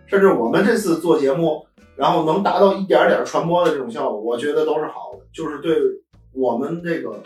[0.09, 5.75] 甚至我们这次做节目，然后能达到一点点传播的这种效果，我觉得都是好的，就是对
[6.33, 7.21] 我们这个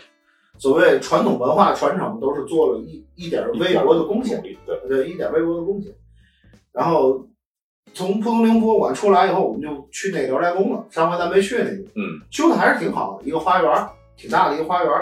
[0.58, 4.42] 所谓传统文化传承都是做了一一点微薄的贡献。
[4.42, 4.58] 力。
[4.66, 5.92] 对，对，一点微薄的贡献。
[6.72, 7.26] 然后
[7.92, 10.84] 从蒲松龄博物馆出来以后，我们就去那个聊斋宫了。
[10.90, 14.92] 上回咱没去那个，嗯，修的还是挺好的，一个花园，挺大的一个花园。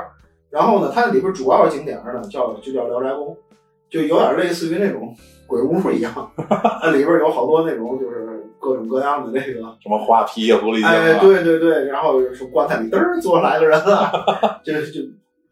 [0.51, 3.35] 然后呢，它里边主要景点呢叫就叫聊斋宫，
[3.89, 5.17] 就有点类似于那种
[5.53, 6.33] 鬼屋一样，
[6.81, 14.11] 它里边有好多那种就是各种各样的这个什么花皮啊、狐狸精哎，啊，对对对，然后什么棺材里嘚儿坐来个人啊，
[14.65, 15.03] 就就，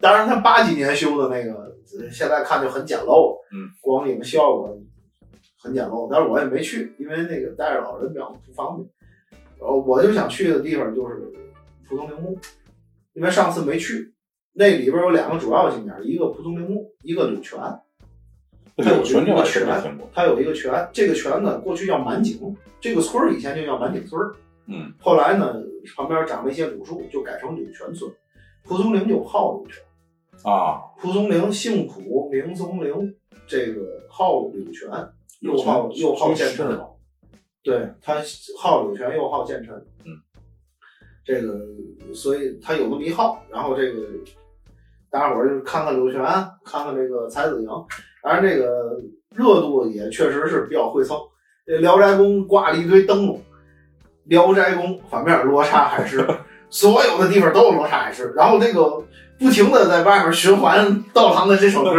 [0.00, 1.52] 当然他八几年修的那个，
[1.98, 4.74] 呃现在看就很简陋，嗯，光影效果
[5.62, 8.88] 很简陋，但是我也没去，因为那个带着老人比较不方便。
[9.86, 11.16] 我就想去的地方就是
[11.86, 12.38] 蒲松龄墓，
[13.12, 14.14] 因为上次没去，
[14.54, 17.60] 那里边有两个主要景点，一个蒲松龄墓，一个柳泉。
[18.82, 20.10] 它有一个泉真没听过。
[20.14, 24.34] 它有一个泉，这个泉呢过去叫满井，这个村儿以前就叫满井村儿。
[24.66, 25.54] 嗯，后来呢，
[25.96, 28.10] 旁边长了一些古树，就改成柳泉村。
[28.62, 29.82] 蒲松龄就好柳泉，
[30.44, 33.14] 啊，蒲松龄姓蒲，名松龄，
[33.46, 34.88] 这个好柳泉，
[35.40, 36.80] 又柳泉好又好建是臣。
[37.62, 38.16] 对他
[38.58, 39.74] 好柳泉，又好建臣。
[40.04, 40.12] 嗯，
[41.24, 41.58] 这个
[42.14, 44.02] 所以他有那么一号，然后这个
[45.10, 46.22] 大家伙儿就看看柳泉，
[46.64, 47.68] 看看这个才子营，
[48.22, 48.98] 当然这个
[49.34, 51.16] 热度也确实是比较会蹭。
[51.66, 53.40] 这聊斋宫挂了一堆灯笼，
[54.24, 56.26] 聊斋宫反面罗刹海市，
[56.68, 59.02] 所有的地方都有罗刹海市，然后这个
[59.38, 61.90] 不停的在外面循环道堂的这首歌，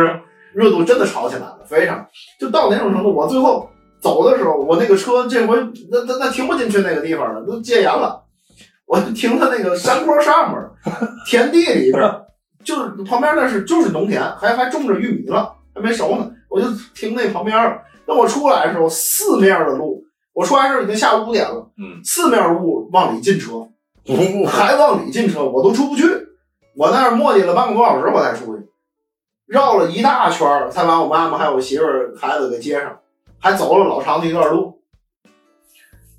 [0.54, 2.06] 热度真的炒起来了，非常。
[2.40, 3.70] 就到哪种程度，我最后
[4.02, 5.56] 走的时候，我那个车这回
[5.90, 8.24] 那那那停不进去那个地方了，都戒严了，
[8.86, 10.60] 我就停在那个山坡上面，
[11.26, 12.02] 田地里边，
[12.64, 17.82] 就是旁边那是就是农田，还还种着玉米了，还没熟呢，我就停那旁边了。
[18.06, 20.04] 等我出来的时候，四面的路，
[20.34, 23.68] 我出来的时候已经下午五点了，嗯，四面路往里进车，
[24.06, 26.04] 不 还往里进车，我都出不去。
[26.76, 28.64] 我在那儿磨叽了半个多小时，我才出去，
[29.46, 32.98] 绕了一大圈儿，才把我妈妈还有我媳妇儿、孩子给接上，
[33.40, 34.80] 还走了老长的一段路。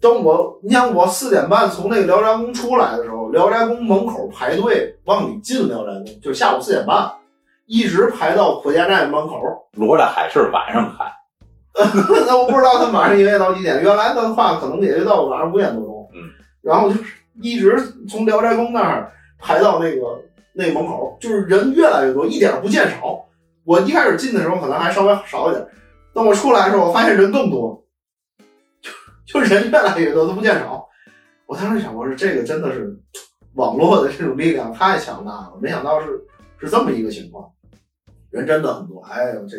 [0.01, 7.11] 等我，你想我四点半从那个聊斋宫出来的时候，聊斋宫门口排队往里进聊斋宫，就下午四点半，
[7.73, 9.41] 一直排到火箭站门口。
[9.73, 11.11] 罗刹海是晚上排，
[12.27, 16.11] 那我不知道他晚上营业到几点，原来的话可能也就到晚上五点多钟。
[16.13, 16.29] 嗯，
[16.61, 17.75] 然后就是一直
[18.07, 20.21] 从聊斋宫那儿排到那个
[20.53, 23.25] 那个门口，就是人越来越多，一点不见少。
[23.65, 25.67] 我一开始进的时候可能还稍微少一点，
[26.13, 27.83] 等我出来的时候，我发现人更多，
[29.27, 30.87] 就就人越来越多，都不见少。
[31.47, 32.95] 我当时想，我说这个真的是
[33.55, 36.21] 网络的这种力量太强大了，没想到是
[36.59, 37.51] 是这么一个情况，
[38.33, 39.01] 人真的很多。
[39.03, 39.59] 哎呦，这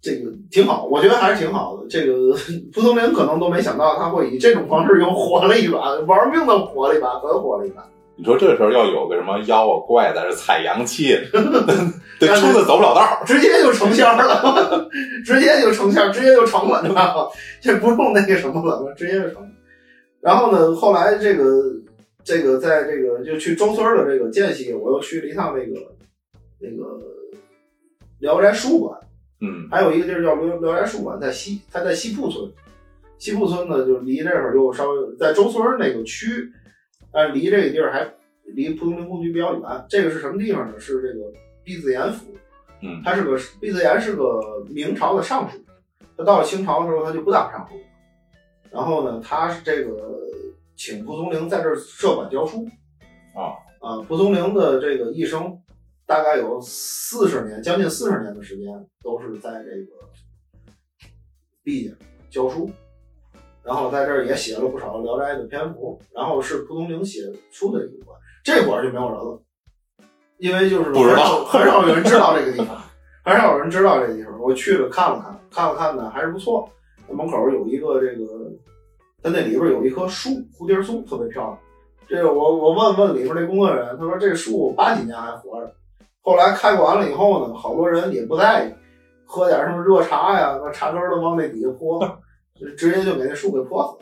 [0.00, 1.86] 这个挺好，我觉得还是挺好的。
[1.88, 2.32] 这个
[2.72, 7.84] 蒲松龄可能都没想到他会以这种方式又火了一把，玩命的火了一把，很火了一把。
[8.18, 11.18] 你说这时候要有个什么妖啊怪在这采阳气，
[12.18, 13.22] 这车子走不了道。
[13.26, 14.88] 直接就成仙了，
[15.22, 17.28] 直接就成仙，直接就成了，知道吗？
[17.60, 19.48] 这不用那个什么了，直接就成了。
[20.20, 21.44] 然后呢，后来这个
[22.24, 25.78] 这个在这个就去周村的这个间隙，我又去了一趟那个
[26.58, 26.98] 那个
[28.18, 28.98] 聊斋书馆，
[29.40, 32.50] 嗯还有一个地儿叫聊聊斋书馆，在西，它在西铺村。
[33.18, 36.52] 西铺村呢，就离这会儿又稍微在周村那个区，
[37.12, 38.06] 但是离这个地儿还
[38.44, 39.62] 离蒲松龄故居比较远。
[39.88, 40.78] 这个是什么地方呢？
[40.78, 41.32] 是这个
[41.64, 42.26] 毕自严府。
[42.82, 45.58] 嗯他是个毕自严是个明朝的尚书，
[46.16, 47.82] 他到了清朝的时候他就不当尚书了。
[48.70, 49.96] 然后呢，他是这个
[50.76, 52.68] 请蒲松龄在这儿设馆教书。
[53.34, 55.58] 啊啊，蒲松龄的这个一生
[56.06, 60.08] 大概有四十年，将近四十年的时间都是在这个
[61.64, 61.92] 毕家
[62.30, 62.70] 教书，
[63.64, 69.42] 然后在这儿也写了不少《聊斋》的篇幅，然后是蒲松龄写书的一个馆，这馆就没有人了，
[70.38, 72.80] 因为就是不知道很少很少有人知道这个地方，
[73.24, 74.40] 很少有人知道这个地方。
[74.40, 76.70] 我去了看了看，看了看呢还是不错。
[77.08, 78.24] 门口有一个这个，
[79.22, 81.58] 它那里边有一棵树，蝴蝶树，特别漂亮。
[82.06, 85.74] 这个我我问问里边那工作人员，他说这树八几年还活着。
[86.26, 88.74] 后来开馆了以后呢，好多人也不在意，
[89.24, 92.00] 喝点什么热茶呀，把茶根儿都往那底下泼，
[92.58, 93.96] 就 直接就给那树给泼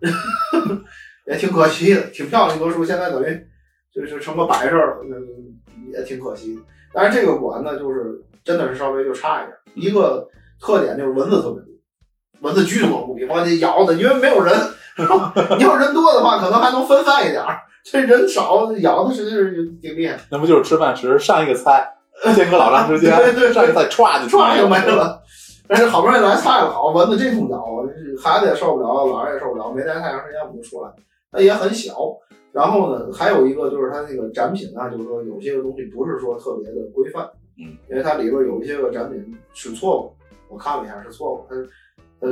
[0.00, 0.78] 死了，
[1.26, 3.46] 也挺可惜的，挺漂亮一棵树，现在等于
[3.92, 6.62] 就是成个摆设了，那也挺可惜的。
[6.94, 10.28] 但是这个馆呢，就是真的是稍微就差一点，一个
[10.60, 11.72] 特点就是蚊子特别多，
[12.42, 14.54] 蚊子巨多无比，往你咬的，因为没有人。
[15.58, 17.60] 你要人多的话，可能还能分散一点儿。
[17.88, 21.88] 这人少，咬的实际是挺厉害，那不就是吃饭时上一个菜，
[22.34, 25.22] 间隔老长时间， 对对对上一个菜歘就歘就没了。
[25.68, 27.64] 但是好不容易来菜了，好蚊子这通咬，
[28.20, 30.90] 孩子也受不了，老人也受不了，没待太长时间我们就出来。
[31.30, 31.94] 它也很小，
[32.52, 37.24] 然后呢，还有一个就是它那个展品啊，就是说有些个东西不是说特别的规范，
[37.58, 40.12] 嗯，因为它里边有一些个展品是错误，
[40.48, 41.56] 我看了一下是错误，它
[42.20, 42.26] 它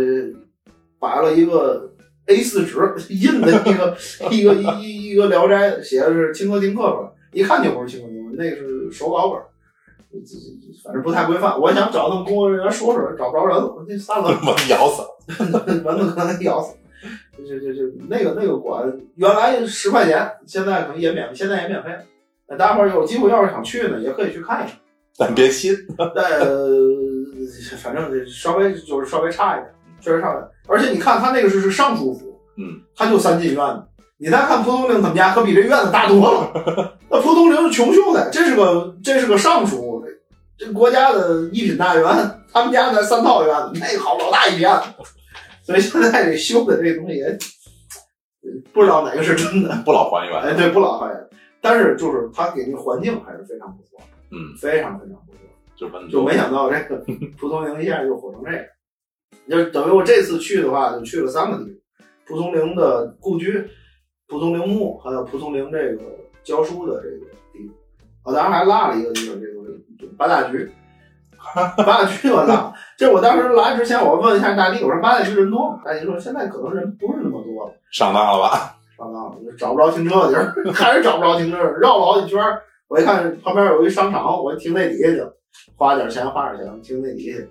[0.98, 1.92] 摆了一个
[2.26, 3.96] A 4纸印的一个
[4.30, 9.46] 一个一一一个《聊斋》，写的是清河亭刻出来，一看就不是清河亭，那个是手稿本儿，
[10.82, 11.60] 反正不太规范。
[11.60, 15.08] 我想找他们工作人员说说，找不着人了，我这散了， 蚊子咬死了。
[15.84, 16.74] 蚊子可能给咬死。
[17.37, 21.98] 就就就那个那个馆原来十块钱，现在可能也免，现在也免费了。
[22.48, 24.78] 那大伙儿有机会要是想去呢，也可以去看一看。
[25.18, 26.78] 但别信， 呃，
[27.76, 30.48] 反正稍微就是稍微差一点，确实差一点。
[30.66, 33.83] 而且你看他那个是是尚书府，嗯，他就三进院子。
[34.16, 36.96] 你再看蒲松龄他们家，可比这院子大多了。
[37.11, 40.03] 那蒲松龄是穷秀才，这是个这是个尚书，
[40.57, 42.05] 这国家的一品大员，
[42.53, 44.70] 他们家在三套院子，那好老大一片。
[45.62, 47.38] 所以现在这修的这东西也
[48.72, 49.74] 不知道哪个是真的。
[49.85, 50.40] 不老还原。
[50.40, 51.29] 哎，对，不老还原，
[51.61, 54.00] 但是就是他给那环境还是非常不错，
[54.31, 55.40] 嗯，非常非常不错。
[55.77, 57.05] 就就没想到这个
[57.37, 58.64] 蒲松龄一下就火成这样。
[59.48, 61.74] 就等于我这次去的话，就去了三个地方：
[62.26, 63.68] 蒲松龄的故居、
[64.28, 66.02] 蒲松龄墓，还有蒲松龄这个
[66.42, 67.74] 教书的这个地方。
[68.22, 69.52] 啊，当时还落了一个地方，这个
[69.98, 70.70] 这个八大局。
[71.54, 75.82] 八大局我落，这我当时来之前，我问一下大弟，我说八大局人多吗？
[75.84, 77.74] 大弟说现在可能人不是那么多了。
[77.92, 78.78] 上当了吧？
[78.96, 82.62] 上当了，找不着停车的地儿， 还是找不着停车，绕了好几圈儿。
[82.88, 85.36] 我一看旁边有一商场，我停那底下去了，
[85.76, 87.48] 花点钱花点钱停那底下去。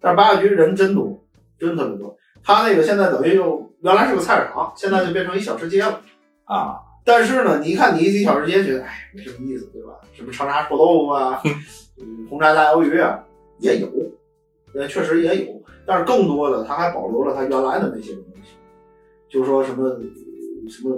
[0.00, 1.16] 但是八大局人真多，
[1.58, 2.16] 真特别多。
[2.42, 6.00] 他那个现在等于就原来是个菜市场，现在就变成一小吃街了。
[6.44, 9.94] 啊，但是呢，你一看你一提小吃街，觉得哎没什么意思，对吧？
[10.12, 11.42] 什么长沙臭豆腐啊，
[12.00, 13.18] 嗯，红炸大鱿鱼啊，
[13.58, 13.88] 也有，
[14.74, 15.62] 呃，确实也有。
[15.84, 18.50] 但是更多的，他还保留了他原来的那些东西，
[19.28, 20.00] 就是说什么呃
[20.68, 20.96] 什么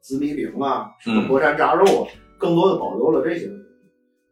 [0.00, 3.62] 紫米饼啊，什么佛山炸肉啊，更多的保留了这些东西。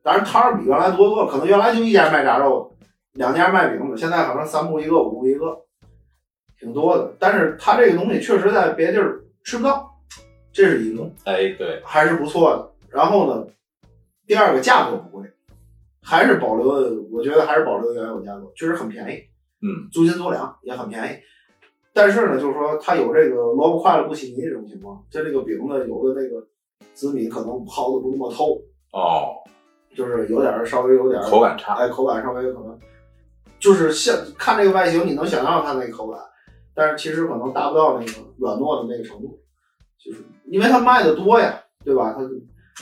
[0.02, 2.69] 当然摊儿比原来多多了，可能原来就一家卖炸肉的，
[3.14, 5.60] 两家卖饼的，现在好像三步一个，五步一个，
[6.58, 7.14] 挺多的。
[7.18, 9.90] 但是它这个东西确实在别地儿吃不到，
[10.52, 11.10] 这是一个。
[11.24, 12.70] 哎，对，还是不错的。
[12.88, 13.46] 然后呢，
[14.26, 15.28] 第二个价格不贵，
[16.02, 19.22] 还是保留了，我觉得还是保留原有价格，确实很便宜，
[19.62, 21.16] 嗯，租金租粮也很便宜。
[21.92, 26.46] 但是呢，就是说它有这个萝卜快了不起泥这种情况，就这个饼呢，有的那个
[26.94, 28.60] 紫米可能刨的不那么透，
[28.92, 29.34] 哦，
[29.96, 31.74] 就是有点儿稍微有点儿口感差。
[31.74, 32.78] 哎，口感稍微可能
[33.60, 36.18] 就是像看这个外形，你能想象它那个口感，
[36.74, 39.38] 但是其实可能达不到那个软糯的那个程度，
[39.98, 42.16] 就是因为它卖的多呀，对吧？
[42.16, 42.22] 它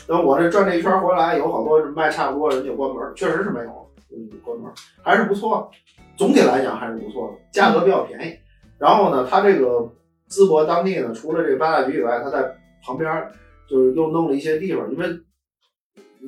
[0.07, 3.85] 等我这转这一圈回来，有好多卖差不多人就关门，确实是没有了。
[4.11, 5.69] 嗯，关门还是不错，
[6.17, 8.39] 总体来讲还是不错的，价格比较便宜。
[8.79, 9.91] 然后呢，它这个
[10.31, 13.29] 淄博当地呢，除了这个八大局以外，它在旁边
[13.69, 15.09] 就是又弄了一些地方，因为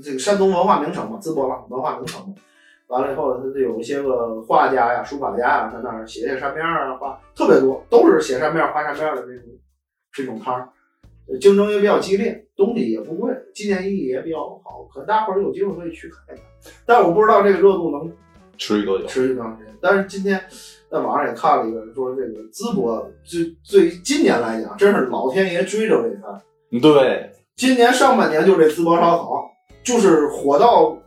[0.02, 2.34] 这个山东文化名城嘛，淄博嘛，文化名城嘛。
[2.90, 9.44] 完了以后，他就有一些个画家呀、书法家呀，在那儿写写扇面啊，画特别多，都是写扇面、画扇面的这种
[10.12, 10.68] 这种摊儿，
[11.40, 16.72] 竞争也比较激烈，东西也不贵，纪念意义也比较好，可能大伙儿有机会可以去看一看。
[16.84, 18.12] 但我不知道这个热度能
[18.58, 19.06] 持续多久？
[19.06, 19.72] 持续多长时间。
[19.80, 20.42] 但是今天
[20.90, 26.42] 在网上也看了一个人说，这个淄博最最今年来讲，真是老天爷追着喂饭。
[26.82, 29.48] 对，今年上半年就这淄博烧烤，
[29.84, 30.99] 就是火到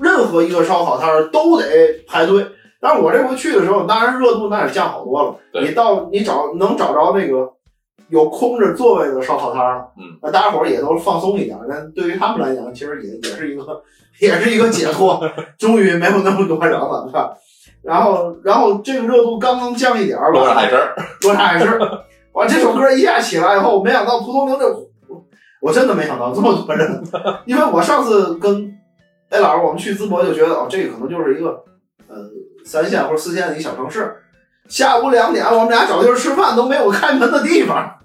[0.00, 1.64] 任何一个烧烤摊儿都得
[2.06, 2.46] 排队。
[2.80, 5.34] 但是我这回去的时候，当然热度那也降好多了。
[5.62, 7.46] 你到你找能找着那个
[8.08, 11.66] 有空着座位的烧烤摊儿了，嗯，那大家伙儿也都放松一点儿。
[11.68, 13.82] 那对于他们来讲，其实也也是一个
[14.20, 15.20] 也是一个解脱，
[15.58, 17.30] 终于没有那么多人了，是吧？
[17.82, 21.80] 然后，然后这个热度刚刚降一点儿吧，罗上海事儿， 罗刹海市。
[22.32, 24.64] 哇，这首歌一下起来以后，没想到蒲松龄这，
[25.60, 27.02] 我真的没想到这么多人。
[27.44, 28.72] 因为我上次跟
[29.30, 31.64] 哎老师我们去淄博就觉得哦，这个可能就是一个
[32.08, 32.16] 呃
[32.64, 34.14] 三线或者四线的一小城市。
[34.68, 37.98] 下午两点，我们俩找地儿吃饭都没有开门的地方，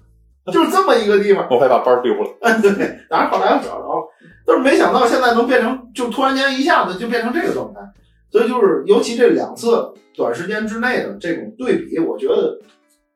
[0.52, 1.46] 就是这么一个地方。
[1.50, 2.36] 我还把包丢了。
[2.40, 4.08] 嗯，对，当然后来又找着了，
[4.44, 7.80] 但是没想到现在能变成，就突然间一下子就变成这个状态。
[8.30, 12.58] 所以就是，尤其这两次短时间之内的这种对比，我觉得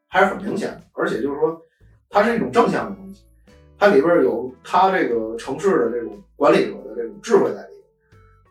[0.08, 0.80] 还是很明显的。
[0.92, 1.60] 而且就是说，
[2.08, 3.22] 它是一种正向的东西，
[3.78, 7.69] 它里边有它这个城市的这种管理者的这种智慧在。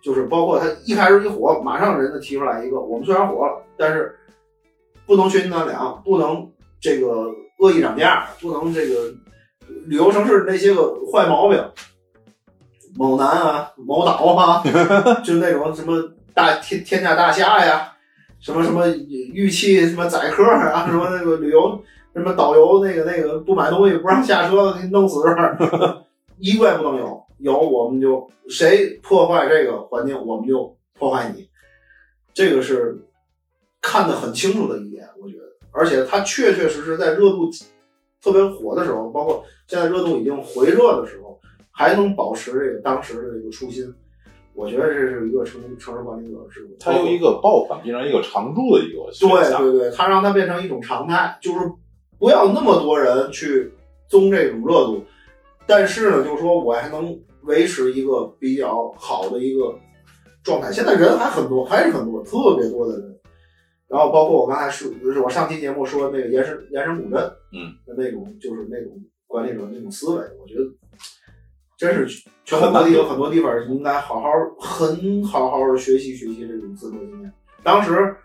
[0.01, 4.15] 就是包括他一开始一火，马上人家提出来一个，我们虽然火了，但是
[5.05, 9.13] 不能缺斤短两，不能这个恶意涨价，不能这个
[9.85, 11.63] 旅游城市那些个坏毛病，
[12.95, 14.63] 某南啊、某岛啊，
[15.23, 17.93] 就那种什么大天天价大虾呀，
[18.39, 21.81] 什么什么玉器什么宰客啊，什么那个旅游
[22.13, 25.57] 什么导游那个那个不买东西不让下车，给你弄死这儿，
[26.39, 31.49] 衣柜不能有，有我们就谁破坏这个环境，我们就破坏你，
[32.33, 32.99] 这个是
[33.81, 37.49] 看得很清楚的一点，我觉得，而且它确确实实在热度
[38.21, 41.39] 特别火的时候，包括现在热度已经回热的时候，
[41.71, 43.93] 还能保持这个当时的这个初心，
[44.53, 49.61] 我觉得这是一个城城市管理者是它由一个爆款变成一个常驻的一个现对象。
[49.61, 51.59] 对对，它让它变成一种常态，就是
[52.17, 53.71] 不要那么多人去
[54.09, 55.05] 综这种热度，
[55.65, 59.73] 但是呢，就是说我还能维持一个比较好的一个
[60.43, 60.71] 状态。
[60.71, 63.19] 现在人还很多，还是很多，特别多的人。
[63.87, 67.19] 然后包括我刚才说，就是我上期节目说的那个延伸延伸古镇，
[67.51, 68.93] 嗯的那种就是那种
[69.25, 70.61] 管理者那种思维，我觉得
[71.75, 77.33] 真是全国各地有很多地方应该好好很好好的学习学习这种淄博经验。
[77.63, 78.15] 当时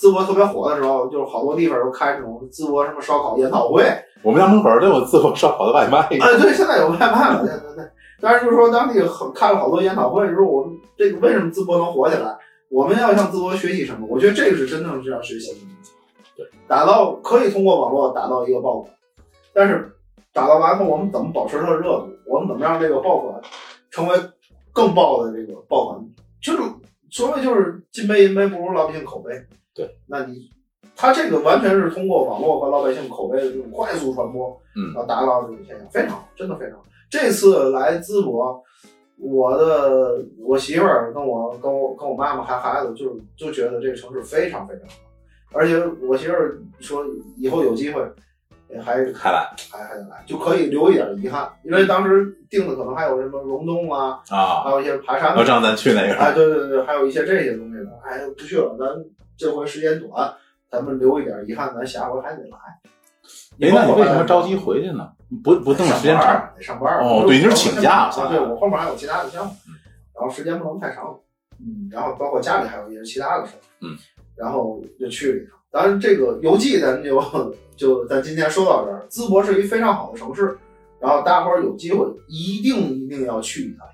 [0.00, 3.84] 淄博特别火的时候，就是好多地方都开这种淄博什么烧烤研讨会，
[4.24, 6.00] 我们家门口都有淄博烧烤的外卖。
[6.00, 7.84] 哎，对，现在有外卖了，对对对。
[8.24, 12.34] 但是就是说当地很开了好多研讨会，就是我们这个为什么淄博能火起来，
[12.70, 14.06] 我们要向淄博学习什么？
[14.08, 15.92] 我觉得这个是真正是要学习的东西。
[16.34, 18.90] 对，打造可以通过网络打造一个爆款，
[19.52, 19.94] 但是
[20.32, 22.08] 打造完后，我们怎么保持它的热度？
[22.26, 23.38] 我们怎么让这个爆款
[23.90, 24.16] 成为
[24.72, 26.00] 更爆的这个爆款？
[26.42, 26.62] 就是
[27.10, 29.30] 所谓就是金杯银杯不如老百姓口碑。
[29.74, 30.50] 对，那你
[30.96, 36.84] 他这个完全是通过网络和老百姓口碑的这种快速传播，嗯然后达到这种现象，非常好，真的非常好。
[37.14, 38.60] 这次来淄博，
[39.16, 44.94] 我的我媳妇儿跟我跟我跟我妈妈还孩子就就觉得这个城市非常非常好，
[45.52, 48.02] 而且我媳妇儿说以后有机会
[48.82, 54.64] 还还来还还得来，就可以留一点遗憾，因为当时定的可能还有什么溶洞啊，啊！
[54.64, 58.88] 还有一些爬山的让咱去那个，哎，对对对，还有一些这些东西呢，哎，不去了，咱
[59.38, 60.34] 这回时间短，
[60.68, 62.58] 咱们留一点遗憾，咱下回还得来。
[63.60, 65.08] 哎，那你为什么着急回去呢？
[65.42, 66.52] 不不弄时间长？
[66.56, 68.28] 得上班儿哦对你是请假啊？
[68.28, 69.52] 对我后面还有其他的项目，
[70.14, 71.18] 然后时间不能太长，
[71.58, 73.96] 嗯，然后包括家里还有一些其他的事儿，嗯，
[74.36, 75.58] 然后就去了一趟。
[75.70, 79.04] 当然，这个游记咱就就咱今天说到这儿。
[79.10, 80.56] 淄博是一非常好的城市，
[81.00, 83.86] 然后大伙儿有机会一定一定要去一趟，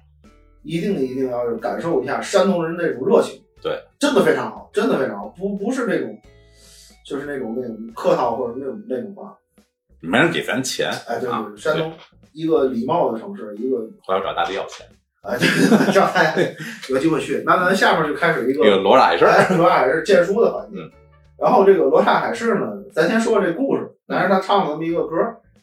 [0.63, 3.41] 一定一定要感受一下山东人那种热情。
[3.63, 6.19] 对，真的非常好，真的非常好，不不是那种，
[7.07, 9.37] 就是那种那种客套或者那种那种话。
[10.01, 11.93] 没人给咱钱，哎，对啊对，山东
[12.33, 14.87] 一个礼貌的城市，一个后来我找大力要钱，
[15.23, 16.35] 哎，对对对，让大家
[16.89, 17.43] 有机会去。
[17.45, 20.79] 那咱下面就开始一个罗刹海市，哎，罗刹海市荐书的环节。
[20.79, 20.91] 嗯
[21.41, 23.91] 然后这个罗刹海市呢，咱先说这故事。
[24.07, 25.17] 但是他唱了这么一个歌。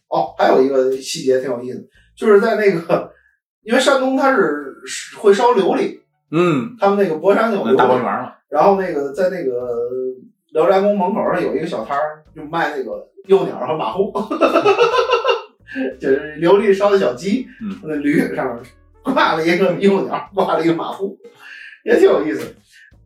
[0.07, 3.11] 哦，还有一个细节挺有意思，就是在那个，
[3.61, 5.99] 因为山东它是是会烧琉璃，
[6.31, 9.51] 嗯，他们那个博山有那大观园嘛，然后那个在那个
[10.57, 14.11] 辽斋宫门口上有一个小摊儿，就卖那个幼鸟和马户，
[16.01, 18.57] 就是琉璃烧的小鸡，嗯那驴上面
[19.03, 21.15] 挂了一个幼鸟，挂了一个马户，
[21.85, 22.55] 也挺有意思。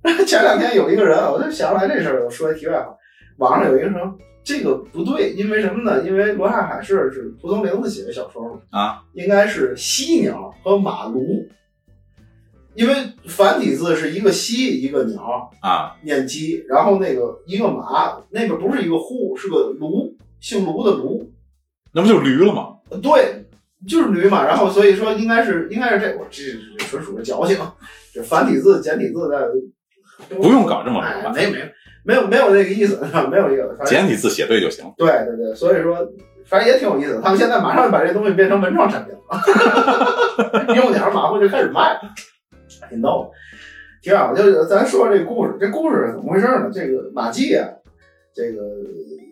[0.26, 2.96] 前两天有一个人，我就想起来这事儿，我说一题外话，
[3.40, 6.04] 网上有一个什么这个不对，因为什么呢？
[6.06, 11.46] 因为罗刹海市是蒲松龄子写的小说嘛，啊，应该是犀鸟和马卢，
[12.74, 12.94] 因为
[13.28, 21.32] 繁体字是一个犀一个鸟，啊，念鸡，然后那个一个马，那个不是一个户，是个卢，姓卢的卢，
[21.94, 22.76] 那不就驴了吗？
[23.02, 23.46] 对，
[23.88, 24.46] 就是驴嘛。
[24.46, 27.58] 然后所以说应该是应该是这，我这这这纯属是矫情，
[28.14, 29.52] 这繁体字简体字的
[30.30, 31.72] 不用搞这么哎复杂，没没
[32.04, 33.00] 没有没有那个意思，
[33.30, 34.86] 没有这个，简体字写对就行。
[34.98, 35.98] 对对对，所以说
[36.46, 37.22] 反正也挺有意思的。
[37.22, 39.22] 他们现在马上就把这东西变成文创产品了，
[40.76, 42.00] 用点马虎就开始卖
[42.92, 43.38] 了，挺逗的。
[44.04, 46.72] 挺好，就是咱说说这个故事，这故事是怎么回事呢？
[46.74, 47.70] 这个马季啊，
[48.34, 48.62] 这个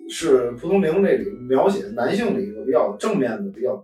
[0.10, 3.84] 是蒲松龄这里描写男性的一个比较正面的比较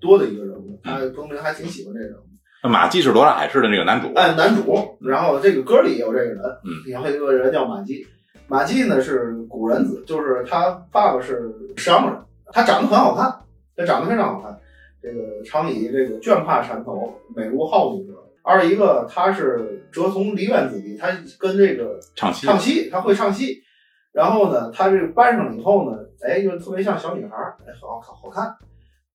[0.00, 2.24] 多的一个人物，他蒲松龄还挺喜欢这人物。
[2.64, 8.04] 那马季是罗刹海市的那个男主，哎，男主，然后这个歌里也有这个人，嗯，有一个人叫马季，
[8.48, 12.20] 马季呢是古人子，就是他爸爸是商人，
[12.52, 13.32] 他长得很好看，
[13.76, 14.58] 他长得非常好看，
[15.00, 18.14] 这个常以这个绢帕缠头，美如好女者。
[18.48, 23.62] 二一个他是哲从梨园子弟，他跟这个唱戏唱戏，他会唱戏。
[24.10, 28.56] 然后呢，他这个搬上以后呢，哎，就特别像小女孩儿，哎，好好好看，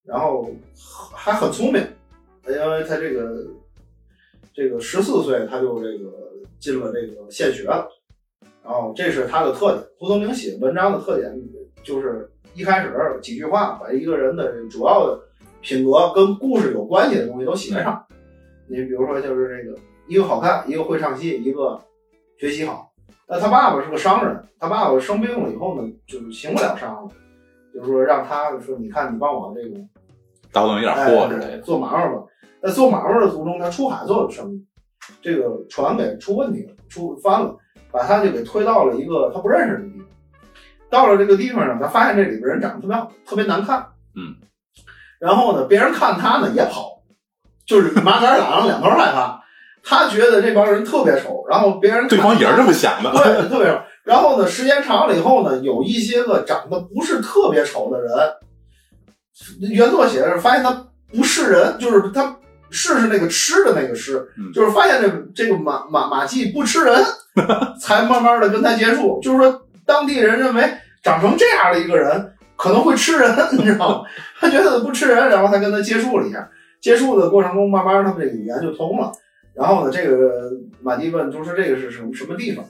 [0.05, 0.47] 然后
[1.15, 1.81] 还很聪明，
[2.47, 3.47] 因为他这个
[4.53, 6.11] 这个十四岁他就这个
[6.59, 7.89] 进了这个县学了，
[8.63, 9.83] 然后这是他的特点。
[9.97, 11.33] 蒲松龄写文章的特点
[11.83, 15.19] 就是一开始几句话把一个人的主要的
[15.61, 18.05] 品格跟故事有关系的东西都写上。
[18.73, 21.79] 你比如说就是这个一个好看，一个会唱戏，一个
[22.39, 22.91] 学习好。
[23.27, 27.09] 那他爸爸是个商人，他爸爸生病了以后呢，就是行不了商了，
[27.71, 29.77] 就是说让他说，你看你帮我这个
[30.51, 31.59] 倒腾一点哎货之类的。
[31.59, 32.23] 做买卖吧。
[32.63, 34.65] 在做买卖的途中，他出海做生意，
[35.21, 37.55] 这个船给出问题了，出翻了，
[37.91, 40.07] 把他就给推到了一个他不认识的地方。
[40.89, 43.85] 到了这个地方呢，他发现这里边人长得特别好，特别难看。
[44.15, 44.35] 嗯。
[45.19, 46.92] 然后呢，别人看他呢也跑，
[47.65, 49.41] 就是马杆打上两头害怕。
[49.85, 53.77] 他觉得这帮人特别丑，然后别人看对方也是这么想的，对，特别丑。
[54.05, 58.09] 然后呢，时间长了以后呢，有一些个长得不是特别丑的人，
[59.69, 62.33] 原作写的是发现他不是人，就是他
[62.69, 67.03] 试是那个吃的那个吃，嗯就是发现这个这个马马马季不吃人，
[67.77, 69.19] 才慢慢的跟他接触。
[69.21, 70.63] 就是说，当地人认为
[71.03, 74.09] 长成这样的一个人可能会吃人，你知道吗？
[74.39, 76.49] 他觉得不吃人，然后才跟他接触了一下。
[76.83, 79.09] 接触的过程中，慢慢他们这个语言就通了。
[79.55, 82.65] 然后呢，这个满地问，就说这个是什么什么地方？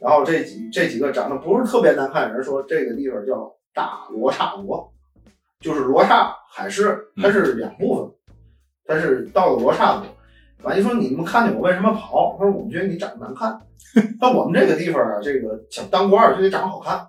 [0.00, 4.90] 然后这几这几个长得不是特别难看的人说，这个地方叫大罗刹国，
[5.60, 8.34] 就是罗刹海市，它是两部分，
[8.86, 10.06] 它是到了罗刹国。
[10.62, 13.60] 满地说：“你们看见我为什么跑？”他说：“我们觉得你长得难看。
[14.20, 17.06] 那我们这个地方啊，这个想当官就得长得好看，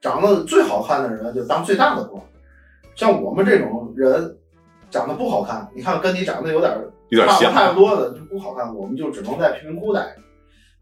[0.00, 2.20] 长得最好看的人就当最大的官。
[2.96, 4.36] 像我们这种人
[4.92, 6.70] 长得不好看，你看跟你长得有点
[7.08, 7.52] 有点像。
[7.52, 10.22] 差不多的就不好看，我们就只能在贫民窟待着。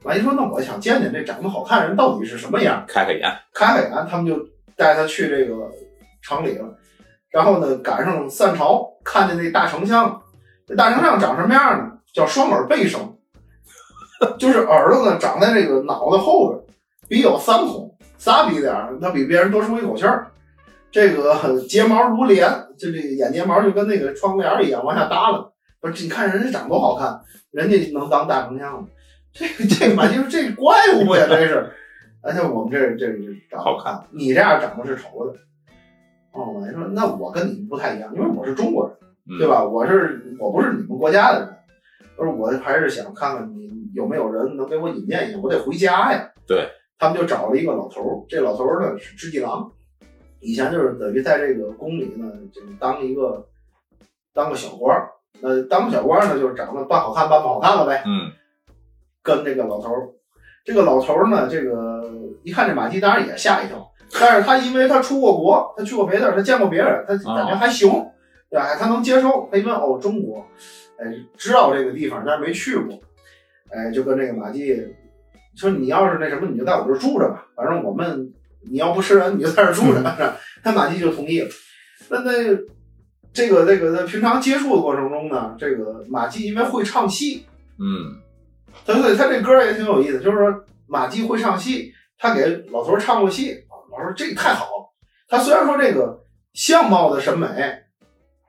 [0.02, 4.36] 马一说：“那我想见见这长得好看的人到底是什么样。”开开眼，开开眼，他们就
[4.76, 5.70] 带他去这个
[6.22, 6.66] 城里了。
[7.30, 10.20] 然后呢，赶上散朝，看见那大丞相，
[10.66, 11.92] 这大丞相长什么样呢？
[12.12, 13.16] 叫双耳背生，
[14.36, 16.60] 就是耳朵呢长在这个脑袋后边，
[17.08, 20.26] 鼻有三孔，仨鼻点儿，他比别人多出一口气儿。
[20.90, 22.50] 这个 睫毛如帘，
[22.80, 25.46] 就这个眼睫毛就跟那个窗帘儿一样往下耷拉。
[25.80, 27.20] 不是，你看人家长多好看，
[27.50, 28.88] 人家能当大丞相吗？
[29.32, 31.70] 这个这个嘛，就是这怪物呀，真是。
[32.22, 35.38] 而且我们这这这长好看，你这样长得是丑的。
[36.32, 38.96] 哦，我还说那我跟你们不太一样，因为我是中国人，
[39.30, 39.64] 嗯对吧？
[39.64, 41.48] 我是我不是你们国家的人，
[42.16, 46.30] 我说我还是想看看你有没有人能给我引荐一下，我得回家呀。
[46.46, 46.68] 对，
[46.98, 49.72] 他们就找了一个老头儿，这老头儿呢是织机郎，
[50.40, 53.46] 以前就是等于在这个宫里呢，就当一个
[54.32, 55.10] 当个小官儿。
[55.40, 58.02] 那当个小官儿呢，就是长得扮好看扮不好看了呗。
[58.06, 58.30] 嗯，
[59.22, 60.08] 跟这个老头儿，
[60.64, 62.10] 这个老头儿呢，这个
[62.42, 63.90] 一看这马季，当然也吓一跳。
[64.20, 67.88] 但是他因为他出过国，他去过别地儿，他见过别人，他感觉还行，
[68.50, 68.74] 对吧？
[68.74, 69.48] 他能接受。
[69.52, 70.44] 他一问哦，中国，
[70.98, 72.98] 哎，知道这个地方，但是没去过，
[73.70, 74.76] 哎，就跟这个马季
[75.54, 78.32] 说：“你要是那什么，你就在我这儿住着吧，反正我们
[78.68, 80.38] 你要不吃人，你就在这儿住着。
[80.62, 81.48] 他马季就同意了。
[82.08, 82.32] 那那
[83.32, 87.46] 这个这个在平常接触的过程中呢，这个马季因为会唱戏，
[87.78, 88.20] 嗯，
[88.84, 94.92] 对对他这歌也挺有意思，就是说马季会唱戏，他给老头唱过戏，老头这太好了。
[95.28, 97.46] 他虽然说这个相貌的审美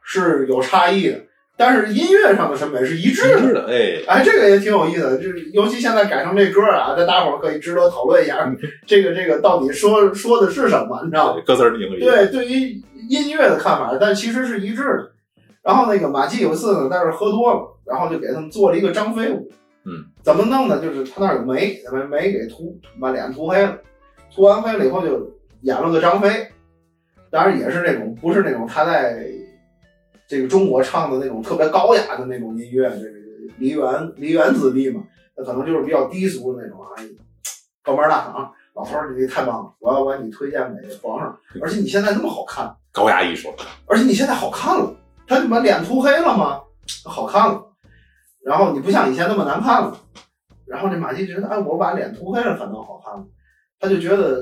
[0.03, 1.21] 是有差异的，
[1.61, 3.67] 但是音乐上的审美是一致的。
[3.69, 8.51] 哎，哎，这个也挺有意思的，就是尤其现在改成这歌啊，这大伙儿可以值得讨论一下，
[8.87, 11.43] 这个这个到底说说的是什么，你知道吗？
[11.99, 15.11] 对，对于音乐的看法，但其实是一致的。
[15.61, 19.47] 然后那个马季有一次呢，在这儿喝多了，然后就给他们做了一个张飞舞。
[19.85, 20.81] 嗯，怎么弄呢？
[20.81, 23.77] 就是他那儿有煤，把煤给涂，把脸涂黑了，
[24.33, 25.31] 涂完黑了以后就
[25.61, 26.47] 演了个张飞。
[27.29, 29.25] 当然也是那种不是那种他在
[30.31, 33.11] 这个中国唱的那种特别高雅的那种音乐，这个
[33.57, 35.03] 梨园梨园子弟嘛，
[35.35, 36.87] 那可能就是比较低俗的那种啊，
[37.83, 38.49] 高门大嗓。
[38.73, 39.73] 老头儿，你太棒了！
[39.79, 43.53] 我要把你推荐给皇上，而且你现在那么好看，高雅艺术，
[43.85, 44.95] 而且你现在好看了，
[45.27, 46.61] 他怎么脸涂黑了吗？
[47.03, 47.61] 好看了，
[48.41, 49.97] 然后你不像以前那么难看了。
[50.65, 53.25] 然后这马季觉得，哎，我把脸涂黑了反倒好看了，
[53.77, 54.41] 他就觉得，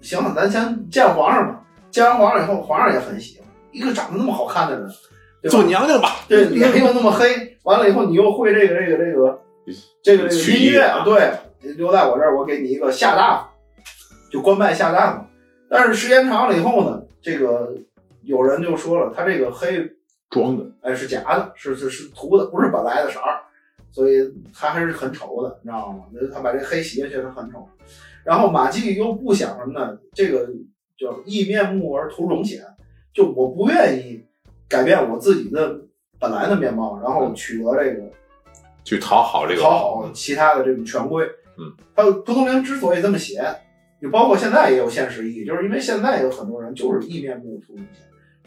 [0.00, 1.64] 行了，咱先见皇上吧。
[1.90, 4.88] 见完皇上以后，皇上也很喜欢，一个长得那么好看的人，
[5.48, 6.16] 做娘娘吧。
[6.28, 9.40] 对，脸又那么黑，完了以后你又会这个这个这个
[10.02, 11.32] 这个这个曲音乐，对，
[11.74, 13.48] 留在我这儿，我给你一个下大夫，
[14.30, 15.24] 就官拜下大夫。
[15.68, 17.74] 但是时间长了以后呢，这个
[18.22, 19.90] 有人就说了，他这个黑，
[20.30, 23.40] 装的，哎，是假的，是是是涂的，不是本来的色儿，
[23.90, 26.04] 所以他还是很丑的，你知道吗？
[26.32, 27.68] 他把这黑洗下去是很丑。
[28.24, 29.96] 然后马季又不想什么呢？
[30.12, 30.48] 这个
[30.98, 32.60] 叫异面目而图容显，
[33.14, 34.24] 就我不愿意
[34.68, 35.78] 改变我自己的
[36.18, 38.02] 本来的面貌，然后取得这个
[38.84, 41.26] 去讨好这个讨好其他的这种权贵。
[41.58, 43.42] 嗯，他蒲松龄之所以这么写，
[44.00, 47.74] 就包括现在也有现实意义，就是因为现在有很多人就是意面目图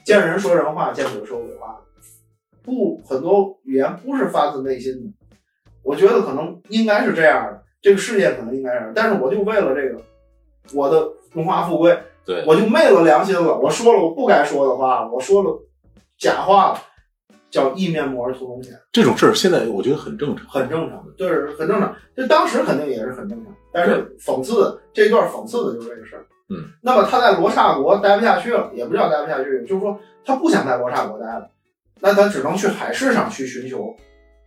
[0.03, 1.79] 见人说人话，见鬼说鬼话，
[2.61, 5.11] 不很多语言不是发自内心的。
[5.81, 9.99] 我觉得可能应该是这样的，这个世界可能应该是，但是我就为了这个
[10.73, 15.59] 我的荣华富贵，对我就昧了良心了，我说了我不该说的话，我说了
[16.19, 16.81] 假话了，
[17.49, 18.77] 叫意面膜而图容显。
[18.91, 20.45] 这种事儿，现在我觉得很正常。
[20.47, 21.95] 很正常的，就是很正常。
[22.15, 26.27] 这当时肯定也是很正常，但是讽刺的这一段讽刺的就是这个事儿。
[26.49, 31.49] 嗯，那么他在罗刹国待不下去了，也不叫待不下去，就是说他不想在罗刹国待了，
[31.99, 33.95] 那他只能去海市上去寻求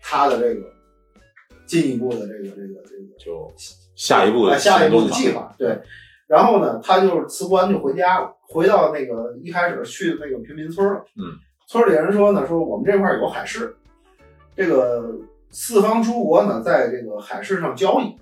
[0.00, 0.62] 他的这个
[1.64, 3.48] 进一步的这个这个这个就
[3.94, 5.54] 下一步的哎下一步的计划。
[5.56, 5.80] 对，
[6.26, 11.04] 然后呢，他就是辞官就回家了，回到那个一开始去的那个贫民村了。
[11.16, 11.38] 嗯，
[11.72, 13.74] 村里人说呢，说我们这块儿有海市，
[14.54, 15.10] 这个
[15.48, 18.14] 四方诸国呢，在这个海市上交易，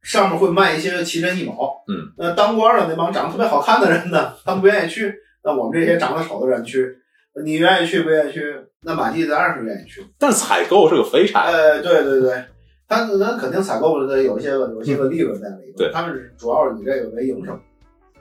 [0.00, 1.84] 上面会卖一些奇珍异宝。
[1.86, 6.96] 嗯，那当官的那帮长得特别好看的人呢，他们不愿意去，那我们这些长得丑的人去，
[7.44, 8.40] 你愿意去不愿意去？
[8.80, 10.02] 那马季当然是愿意去。
[10.18, 12.42] 但是采购是个肥差，呃，对对对，
[12.88, 17.60] 他他肯定采购的有一些个有一些个利润在里头，对他们主要是以这个为营生。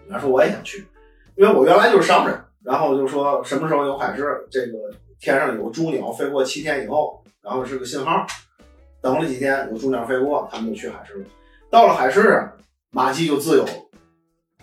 [0.06, 0.86] 你要说我也想去，
[1.38, 4.78] 因为我原来就是商人，然后就说什么时候有海市，这个
[5.20, 8.26] 天上有朱鸟飞过七天以后，然后是个信号，
[9.02, 11.26] 等了几天有朱鸟飞过，他们就去海市了。
[11.70, 12.52] 到了海市上，
[12.92, 13.72] 马季就自由了，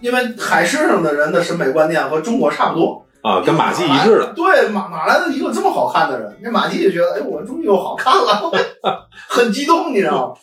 [0.00, 3.04] 因为海市上的人的审美观念和中国差不多。
[3.22, 4.32] 啊，跟马季一致的。
[4.34, 6.38] 对，哪哪来的一个这么好看的人？
[6.40, 8.50] 那马季就觉得，哎，我终于又好看了，
[9.28, 10.34] 很激动，你知道吗？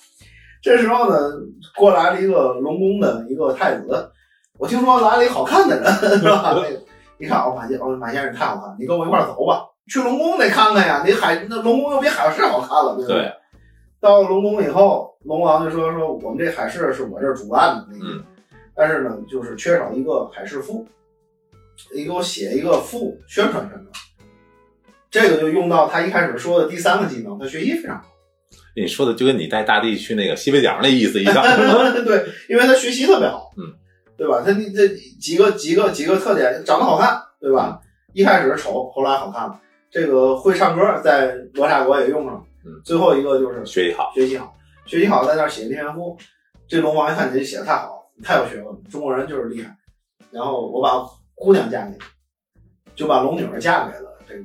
[0.62, 1.18] 这时候呢，
[1.76, 4.12] 过来了一个龙宫的一个太子，
[4.60, 6.54] 我听说来了一好看的人，是吧？
[6.56, 6.80] 那个
[7.18, 11.04] 一看，哦，马先，哦，马先生太好看，你跟我一块儿走吧，去龙宫得看看呀。
[11.06, 13.32] 你海那龙宫又比海市好看了，对不对？
[14.00, 18.24] 到了龙宫以后，龙王就说说我们这海市是我这儿主办的，那个，嗯
[18.76, 20.86] 但是呢，就是缺少一个海市赋，
[21.96, 23.86] 你给我写一个赋宣传宣传。
[25.10, 28.04] 这个就用到他一开始说的第三个技能，他学习非常好。
[28.76, 31.34] 你说的就跟你带大地去那个西北角那意思一样。
[32.06, 33.74] 对，因为他学习特别好，嗯，
[34.18, 34.42] 对吧？
[34.44, 34.88] 他这这
[35.20, 37.80] 几个几个几个特点，长得好看，对吧？
[38.14, 39.60] 一开始丑，后来好看了。
[39.90, 42.44] 这个会唱歌，在罗刹国也用上了。
[42.66, 44.54] 嗯，最后一个就是学习好，学习好，
[44.86, 46.18] 学习好，在那儿写一篇赋。
[46.68, 49.76] 这龙王一看你写的太好，你太有学问了，中国人就是厉害。
[50.32, 51.02] 然后我把
[51.36, 51.98] 姑娘嫁给你，
[52.96, 54.44] 就把龙女儿嫁给了这个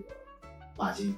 [0.76, 1.14] 马姬。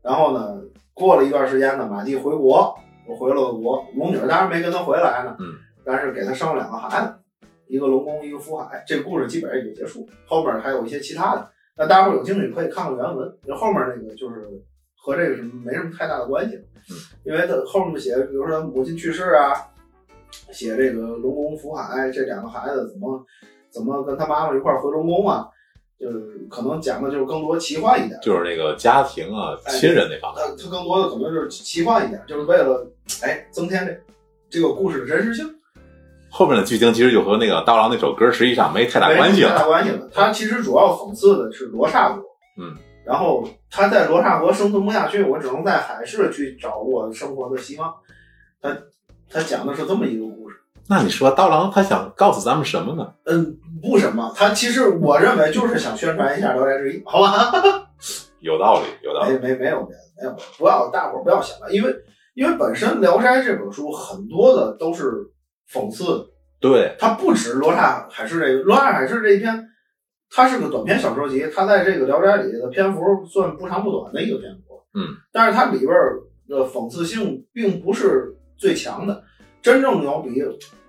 [0.00, 0.56] 然后呢，
[0.94, 2.74] 过了一段时间呢，马姬回国，
[3.06, 5.54] 我回了国，龙女儿当然没跟他回来呢，嗯，
[5.84, 7.14] 但是给他生了两个孩子，
[7.68, 8.84] 一个龙宫，一个福海。
[8.86, 11.50] 这个故事基本上也就结束，后面还有一些其他的。
[11.76, 14.48] 那大家伙有兴趣可以看看原文，那后面那个就是
[14.96, 16.56] 和这个什么没什么太大的关系。
[16.56, 19.52] 嗯，因为他后面写，比如说他母亲去世啊，
[20.52, 23.24] 写这个龙宫福海这两个孩子怎么
[23.70, 25.46] 怎么跟他妈妈一块儿回龙宫啊，
[25.98, 30.42] 就是可能讲的就是更多奇幻一点，就是那个家庭啊、哎亲人那方面。
[30.56, 32.90] 它它更多的可能就是奇幻一点，就是为了
[33.22, 34.00] 哎增添这
[34.48, 35.55] 这个故事的真实性。
[36.36, 39.64] 后面的剧情其实就和那个刀郎那首歌实际上没太大关系没太大。
[39.64, 40.06] 关系了。
[40.12, 42.22] 它其实主要讽刺的是罗刹国，
[42.58, 42.76] 嗯，
[43.06, 47.90] 然后他在罗刹国生存不下去，我只能在海市去找我生活的希望。
[48.60, 48.76] 他
[49.30, 50.56] 他讲的是这么一个故事。
[50.88, 53.14] 那你说刀郎他想告诉咱们什么呢？
[53.24, 57.50] 嗯，不什么，他其实我认为就是想宣传一下《聊斋志异》，好吧？
[58.40, 59.32] 有道理，有道理。
[59.38, 61.92] 没没没有别的，没有，不要大伙儿不要想了，因为
[62.34, 65.26] 因为本身《聊斋》这本书很多的都是
[65.70, 69.68] 讽刺，对，它不止罗刹海市这个罗刹海市这一篇，
[70.30, 74.82] 它是个短篇小说集，它在这个《聊斋》里的篇幅算不长不短的一个篇幅。
[74.94, 75.90] 嗯，但是它里边
[76.48, 79.24] 的讽刺性并不是最强的，
[79.60, 80.42] 真正有比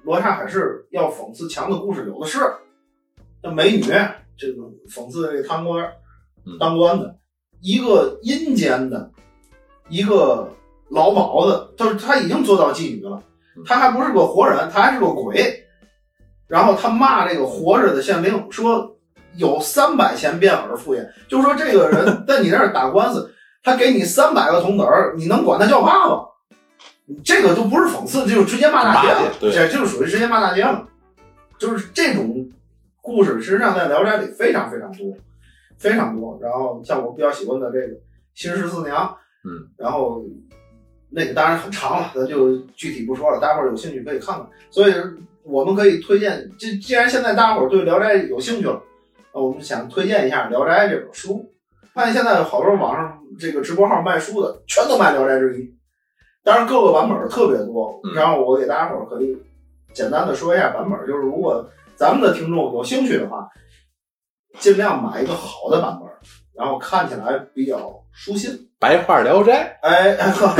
[0.03, 2.39] 罗刹海市要讽刺强的故事有的是。
[3.43, 5.85] 那美女这个讽刺这贪官
[6.45, 7.17] 嗯当官的，
[7.61, 9.11] 一个阴间的，
[9.89, 10.49] 一个
[10.89, 13.21] 老鸨子，就是他已经做到妓女了，
[13.65, 15.63] 他还不是个活人，他还是个鬼。
[16.47, 18.97] 然后他骂这个活着的县令说
[19.35, 26.23] 有三百钱变而复业，就说这个人 在你那儿打官司，他给你三百个铜子儿，你能管他叫爸爸？
[27.23, 30.87] 这个都不是讽刺，就是直接骂大街了这就是属于直接骂大街了。
[31.57, 32.49] 就是这种
[33.01, 35.15] 故事，实际上在《聊斋》里非常非常多，
[35.77, 36.37] 非常多。
[36.41, 37.87] 然后像我比较喜欢的这个
[38.35, 39.05] 《新十四娘》，
[39.43, 40.21] 嗯，然后
[41.09, 44.47] 那个当然很长了，咱就具体不说了，大伙儿有兴趣可以看看。
[44.69, 44.93] 所以
[45.43, 48.81] 我们可以推荐，既既然现在大伙儿对《聊斋》有兴趣了，
[49.33, 51.53] 那我们想推荐一下《聊斋》这本书。
[51.93, 55.63] 发现现在好多网上这个直播号卖书的，全都卖《聊斋志异》，
[56.43, 57.99] 当然各个版本儿特别多。
[58.03, 59.35] 嗯然后我给大家伙儿可以
[59.93, 63.49] 简单的说一下版本儿，就是如果咱们的听众有兴趣的话，
[64.59, 66.19] 尽量买一个好的版本儿，
[66.53, 68.66] 然后看起来比较舒心。
[68.79, 70.15] 白话《聊斋哎，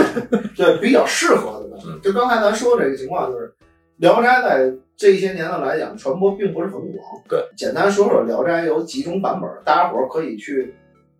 [0.55, 1.77] 对，比较适合的。
[1.85, 3.45] 嗯就刚才咱说这个情况，就是
[3.97, 7.23] 《聊斋》在这些年的来讲，传播并不是很广。
[7.29, 10.73] 对，简单说说《聊斋》有几种版本，大家伙儿可以去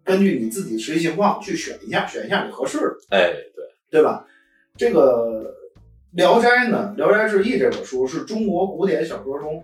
[0.04, 2.86] 根据你自己实际情况去选一下，选一下你合适的，》。
[3.12, 4.26] 哎，对，对吧？
[4.76, 5.54] 这个
[6.18, 9.64] 《聊斋》呢，《聊斋志异》这本书是中国古典小说中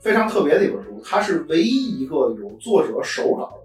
[0.00, 3.61] 非常特别的一本书，它是唯一一个有作者手稿的。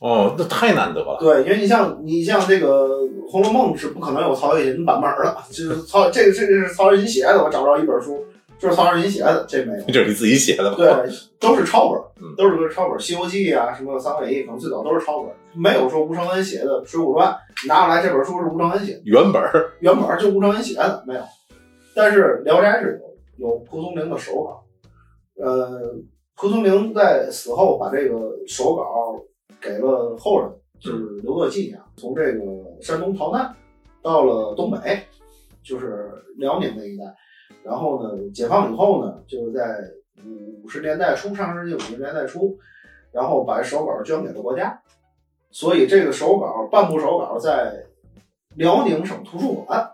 [0.00, 1.18] 哦，那太难得了。
[1.20, 2.88] 对，因为你像你像这个
[3.30, 8.24] 《红楼梦》是不可能有曹雪芹版本的，就是曹这个这个是曹雪芹写的，我找不着一本书，
[8.58, 9.84] 就是曹雪芹写的，这没有。
[9.88, 10.76] 这是你自己写的吧？
[10.76, 10.88] 对，
[11.38, 17.28] 都是抄本嗯，都是抄本，《西游记》啊，什么《三国演义》，可能最早都是抄本，没有说吴承恩写的《水浒传》，
[17.62, 21.20] 你拿过来这本书是吴承恩写的，原本儿原本就吴承恩写的，没有。
[21.94, 22.98] 但是《聊斋》是
[23.38, 24.64] 有，有蒲松龄的手稿，
[25.44, 25.92] 呃，
[26.36, 28.82] 蒲松龄在死后把这个手稿
[29.60, 30.50] 给了后人，
[30.80, 31.80] 就是留作纪念。
[31.96, 32.40] 从这个
[32.80, 33.54] 山东逃难
[34.02, 35.02] 到了东北，
[35.62, 37.04] 就是辽宁那一带，
[37.62, 39.80] 然后呢，解放以后呢，就是在
[40.62, 42.58] 五十年代初，上世纪五十年代初，
[43.12, 44.80] 然后把手稿捐给了国家，
[45.50, 47.84] 所以这个手稿半部手稿在
[48.56, 49.90] 辽宁省图书馆，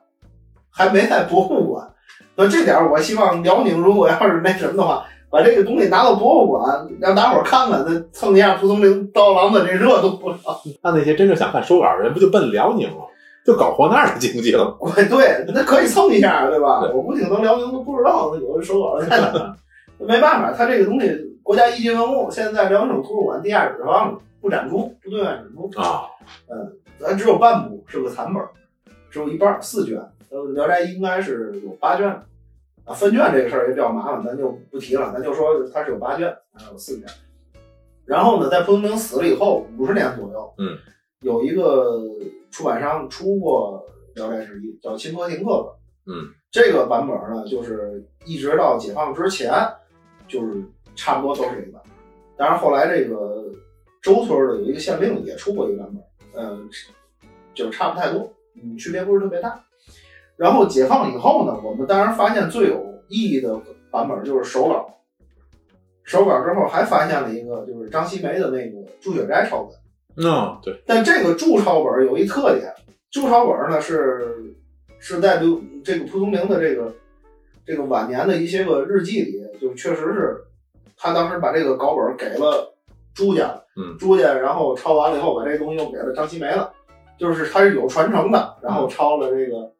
[0.71, 1.93] 还没在博物馆。
[2.37, 10.21] 那这点儿我希望辽宁如果要是那什么的话，把这个东西拿到博物馆，让大伙儿看看，那蹭一下蒲松龄刀郎的这热度。
[10.83, 13.05] 那那些真正想看手稿的人，不就奔辽宁了，
[13.45, 14.77] 就搞活那儿的经济了？
[15.09, 16.81] 对，那可以蹭一下，对吧？
[16.81, 19.55] 对我估计可能辽宁都不知道有的手稿在哪儿。
[19.99, 21.11] 没办法，它这个东西
[21.43, 25.71] 国家一级文物，现在在辽宁省图书馆地下室放着，不展出，不对外展出。
[25.81, 26.03] 啊，
[26.51, 28.43] 嗯咱只有半部是个残本，
[29.11, 29.99] 只有一半四卷。
[30.29, 32.21] 呃，《聊斋》应该是有八卷
[32.87, 37.07] 啊，分卷这个事儿也比较麻烦，咱就不提了，咱就说它是有八卷，啊，有四卷。
[38.05, 40.79] 然后呢，在蒲松龄死了以后，五十年左右，嗯，
[41.21, 42.01] 有一个
[42.53, 43.85] 出版商出过
[44.17, 45.63] 《聊斋志异》，叫清河亭课
[46.05, 46.15] 本。
[46.15, 49.53] 嗯，这个版本呢，就是一直到解放之前，
[50.29, 50.63] 就是
[50.95, 51.93] 差不多都是这个版本。
[52.37, 53.47] 当然后来这个
[54.01, 56.05] 周村的有一个县令也出过一个版本，
[56.45, 56.71] 嗯，
[57.53, 59.61] 就是差不太多，嗯，区别不是特别大。
[60.37, 63.61] 然后解放以后呢，我们当然发现最有意义的
[63.91, 64.93] 版本就是手稿。
[66.05, 70.25] 手稿之后还发现了一个，就是张锡梅的那个朱雪斋抄本。
[70.25, 72.73] 嗯，对，但这个注抄本有一特点，
[73.11, 74.55] 注抄本呢是
[74.99, 76.95] 是在刘这个蒲松龄的这个
[77.67, 80.37] 这个晚年的一些个日记里，就确实是
[80.97, 82.73] 他当时把这个稿本给了
[83.13, 86.73] 朱家，嗯，朱家然后抄完了以后，把这个东西又给了张锡梅了，
[87.19, 89.73] 就是他是有传承的，然后抄了这个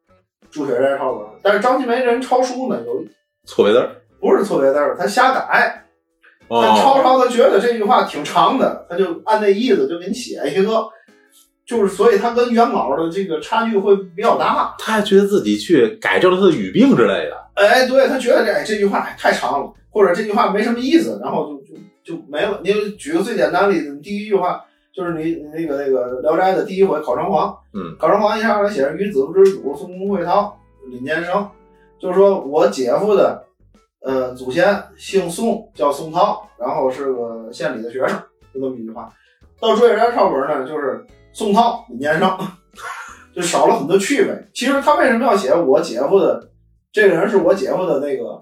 [0.49, 3.03] 朱雪斋抄的，但是张继梅这人抄书呢有
[3.45, 3.95] 错别字儿。
[4.19, 5.83] 不是错别字儿，他瞎改。
[6.47, 10.87] 哦但抄抄他觉得这句话挺长的，他就按那意思就给你写一个，
[11.65, 14.73] 就是所以他跟原稿的这个差距会比较大。
[14.79, 17.37] 他还觉得自己去改正了他的语病之类的。
[17.55, 22.61] 哎，对他觉得这哎这句话哎太长了，或者这句话没什么意思，然后就就就没了。
[22.63, 24.63] 你举个最简单的例子，第一句话
[24.97, 30.51] 就是你你那个那个《聊斋》的第一回考城隍，嗯，考城隍一上来写着与子不知祖，孙公会汤，
[30.89, 31.47] 李年生，
[31.99, 33.45] 就是说我姐夫的
[34.01, 38.17] 呃祖先姓宋，叫宋涛，然后是个县里的学生，
[38.51, 39.07] 就这么一句话。
[39.59, 42.35] 到《朱元璋抄本》呢，就是宋涛、李年生，
[43.35, 44.47] 就少了很多趣味。
[44.51, 46.49] 其实他为什么要写我姐夫的？
[46.91, 48.39] 这个人是我姐夫的那个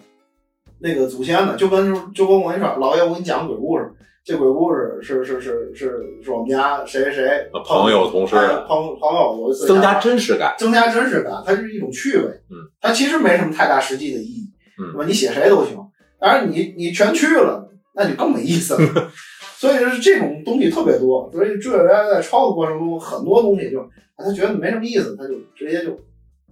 [0.80, 3.92] 那个祖先呢，就跟就跟我跟你说，老爷我给你讲个鬼故事，
[4.26, 10.56] 这鬼故事是是是是是我们家谁谁谁朋友同事哎朋朋友有一次增加真实感。
[10.58, 14.50] 增加真实感，它是一种趣味，嗯，它其实没什么太大实际的意义，
[14.82, 15.08] 嗯？
[15.08, 15.78] 你写谁都行，
[16.20, 19.12] 当然你你全去了，那就更没意思了。
[19.58, 23.80] 所以就是这种东西特别多，所以朱元璋在抄的过程中，很多东西就
[24.18, 25.96] 他觉得没什么意思，他就直接就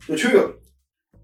[0.07, 0.47] 就去了，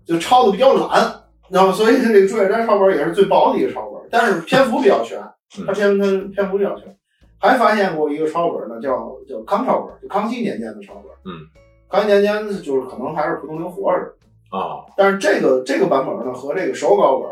[0.03, 1.13] 就抄的比较懒。
[1.51, 5.19] 然后，所以这个朱元璋抄本也是最薄的一个抄本，但是篇幅比较全，
[5.65, 6.95] 它篇它篇幅比较全。
[7.41, 11.05] 还发现过一个抄本呢，叫叫康抄本，就康熙年间的抄本。
[11.23, 11.47] 嗯，
[11.89, 14.13] 康熙年间就是可能还是蒲松龄活着，
[14.57, 17.29] 啊，但是这个这个版本呢和这个手稿本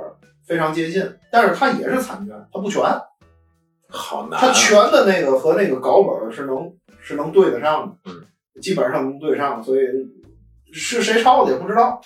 [0.48, 2.82] 非常接近，但是它也是残卷，它不全，
[3.90, 4.54] 好难、它啊。
[4.54, 9.82] 全的那个和那个稿本是能是能对得上的，嗯，基本上能对上，所以
[10.72, 12.00] 是谁抄的也不知道。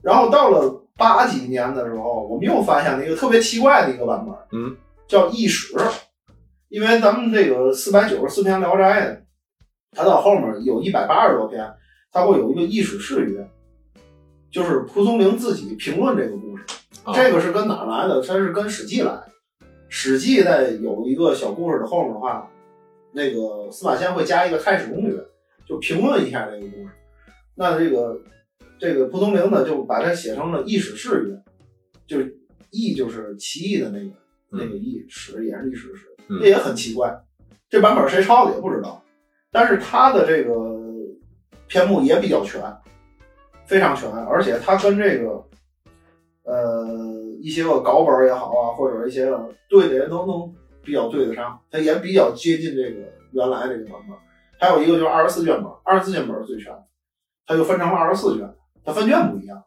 [0.00, 4.74] 然后到了八几年的时候，我们又发现了一个特别奇怪的一个版本，嗯，
[5.06, 5.76] 叫异史。
[6.68, 9.06] 因为咱们这个四百九十四篇《聊斋》，
[9.90, 11.70] 它到后面有一百八十多篇，
[12.10, 13.46] 它会有一个异史誓约，
[14.50, 16.64] 就是蒲松龄自己评论这个故事。
[17.04, 18.22] 啊这个是跟哪来的？
[18.22, 19.26] 它是跟《史记》来的。
[19.88, 22.50] 《史记》在有一个小故事的后面的话，
[23.12, 25.22] 那个司马迁会加一个太史公曰，
[25.66, 26.88] 就评论一下这个故事。
[27.54, 28.18] 那这个
[28.78, 31.42] 这个蒲松龄呢，就把它写成了异史誓约，
[32.06, 32.34] 就是
[32.70, 34.14] 异就是奇异的那个
[34.52, 37.18] 那个异，史也是历史的史，嗯这也很奇怪。
[37.68, 39.02] 这版本谁抄的也不知道，
[39.50, 40.78] 但是它的这个
[41.66, 42.62] 篇目也比较全，
[43.64, 45.42] 非常全，而且它跟这个
[46.44, 46.86] 呃
[47.40, 53.00] 一些个稿本也好啊，或者一些个对的人都能比较对得上，它也比较接近这个
[53.32, 54.16] 原来这个版本。
[54.60, 56.84] 还有一个就是二十四卷本，二十四卷本是最全的，
[57.46, 59.64] 它就分成了二十四卷，它分卷不一样。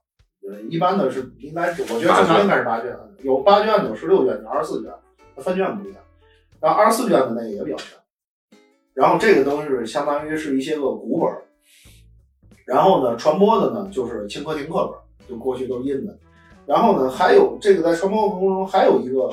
[0.48, 4.92] 呃，一般的是应该是，我觉得正常应该是八卷，有八卷的，有十六卷的，有二十四卷，
[5.36, 6.02] 它分卷不一样。
[6.60, 7.98] 然后二十四卷的那个也比较全，
[8.94, 11.44] 然后这个都是相当于是一些个古本儿，
[12.66, 16.18] 然后呢传播的呢就是清课亭课本，就过去都印的。
[16.66, 19.32] 然后呢还有这个在传播过程中还有一个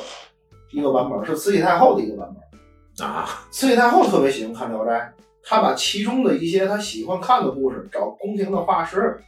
[0.73, 3.07] 一个版本是慈禧太后的一个版本。
[3.07, 9.19] 啊，慈禧太后特别喜欢看《聊斋》，她把其中的一些她喜欢看的故事，找宫廷的画师，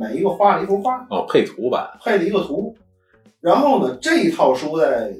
[0.00, 2.74] 每一个画了一幅画，哦，配图版配了一个图。
[3.38, 5.14] 然后呢，这一套书在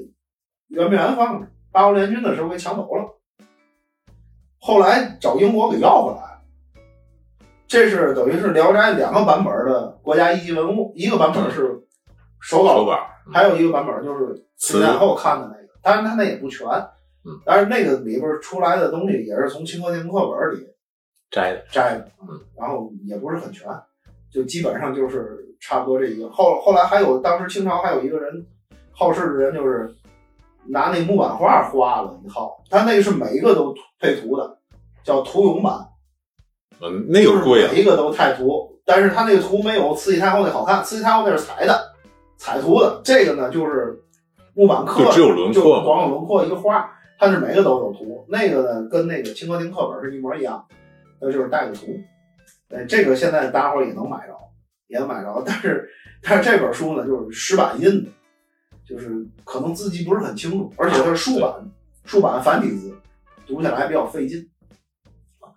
[0.69, 3.05] 圆明园放着，八国联军的时候给抢走了，
[4.59, 6.41] 后来找英国给要回来。
[7.69, 11.83] 这是等于是《聊斋》两个版本的国家一级文物，一个版本是
[12.41, 12.99] 手稿手稿，
[13.31, 16.67] 还有一个版本就是慈禧太后看的那个，当然它那也不全，
[17.25, 20.67] 嗯，但是那个里边出来的东西也是从清课亭课本里
[21.31, 23.69] 摘的，摘的，嗯，然后也不是很全，
[24.33, 26.29] 就基本上就是差不多这一个。
[26.31, 28.47] 后后来还有当时清朝还有一个人
[28.93, 29.95] 好事的人，就是
[30.67, 34.59] 拿那木板画画了一套，他那个是每一个都配图的，
[35.03, 35.73] 叫图咏版，
[36.81, 41.93] 嗯，那个贵啊就是每，一个都太图，但是他那个图没有慈禧太后那好看，慈禧太后那是彩的，
[42.37, 44.01] 彩图的，这个呢就是
[44.55, 48.25] 木板刻，就只有轮廓嘛，光有轮廓一个画，它是每个都有图。
[48.29, 50.65] 那个呢，跟那个清河亭课本是一模一样，
[51.21, 51.87] 那就是带个图。
[52.71, 54.37] 哎，这个现在大伙儿也能买着，
[54.89, 55.43] 也能买着。
[55.45, 55.89] 但是，
[56.23, 58.11] 但是这本书呢，就是石板印的，
[58.85, 61.53] 就是可能字迹不是很清楚，而且它是竖版，
[62.05, 62.95] 竖版繁体字，
[63.47, 64.49] 读起来比较费劲。
[65.41, 65.51] 啊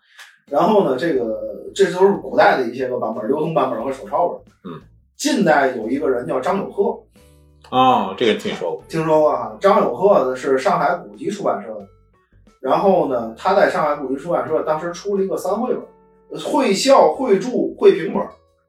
[0.45, 4.41] 然后呢，这个这都是古代的一些个版本，流通版本和手抄本。
[4.65, 4.81] 嗯，
[5.15, 7.01] 近代有一个人叫张友鹤，
[7.69, 11.87] 啊，这个听说过，听说过啊，张友鹤呢是上海古籍出版社的，
[12.59, 15.81] 然后呢，他在上海古籍出版社当时出了一个三绘本，
[16.39, 18.23] 会校、会注、会评本。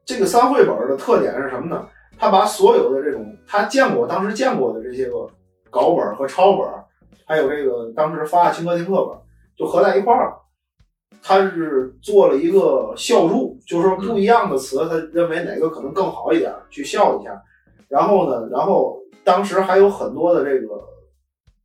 [0.05, 1.87] 这个三绘本的特点是什么呢？
[2.17, 5.27] 他把所有的这种他见过、当时见过的这些个
[5.69, 6.67] 稿本和抄本，
[7.25, 9.17] 还有这个当时发的清课亭课本，
[9.57, 10.41] 就合在一块儿了。
[11.21, 17.41] 他是做了一个校注，就是说不一样的词，他认为哪个可能更好一点，去校一下。
[17.89, 20.81] 然后呢，然后当时还有很多的这个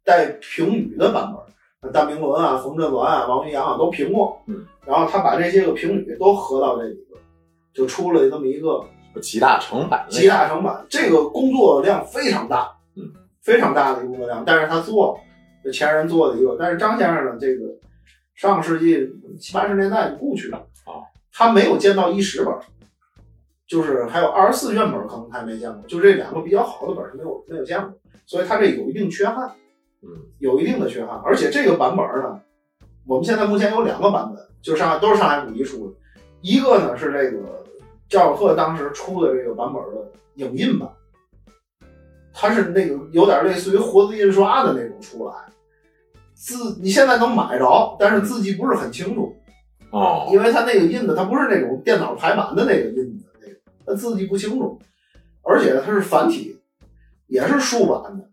[0.02, 4.40] 带评语的版本，那单明伦啊、冯振鸾啊、王云阳啊都评过。
[4.46, 7.20] 嗯，然后他把这些个评语都合到这里边，
[7.72, 8.84] 就出了这么一个
[9.20, 10.84] 集大成版集大成版。
[10.88, 13.02] 这个工作量非常大，嗯，
[13.42, 14.44] 非常大的一个工作量。
[14.44, 15.20] 但是他做了，
[15.64, 17.64] 这前人做的一个，但是张先生呢，这个
[18.34, 19.08] 上个世纪
[19.38, 21.00] 七八十年代就故去了啊，
[21.32, 22.54] 他没有见到一十本。
[23.66, 27.92] 就是还有二十四卷本，可能他没见过，就这两个比较好的本是没有没有见过，
[28.26, 29.48] 所以他这有一定缺憾，
[30.02, 31.20] 嗯，有一定的缺憾。
[31.24, 32.40] 而且这个版本呢，
[33.06, 35.96] 我们现在目前有两个版本，就上海都是上海古籍出的，
[36.40, 37.64] 一个呢是这个
[38.08, 40.88] 赵小鹤当时出的这个版本的影印版，
[42.32, 45.34] 它是那个有点类似于活字印刷的那种出来，
[46.34, 49.34] 字你现在能买着，但是字迹不是很清楚，
[49.90, 53.26] 哦，因为它那个印的它不是那种电脑排版的那个印子。
[53.86, 54.78] 它字迹不清楚，
[55.42, 56.60] 而且它是繁体，
[57.26, 58.28] 也是竖版的，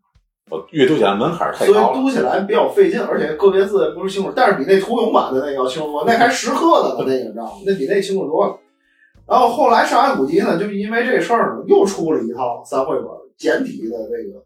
[0.50, 1.96] 我阅读起来门槛太高所以。
[1.96, 7.52] 读起来比较费劲，而且个别字不是清楚，但是比那图影版的那个要清楚，那还十克的呢，那个你知道吗？
[7.66, 8.58] 那比那清楚多了。
[9.28, 13.06] 然后后来上海古籍呢，就因为这事儿呢，又出了一套三绘本
[13.38, 14.44] 简体的这个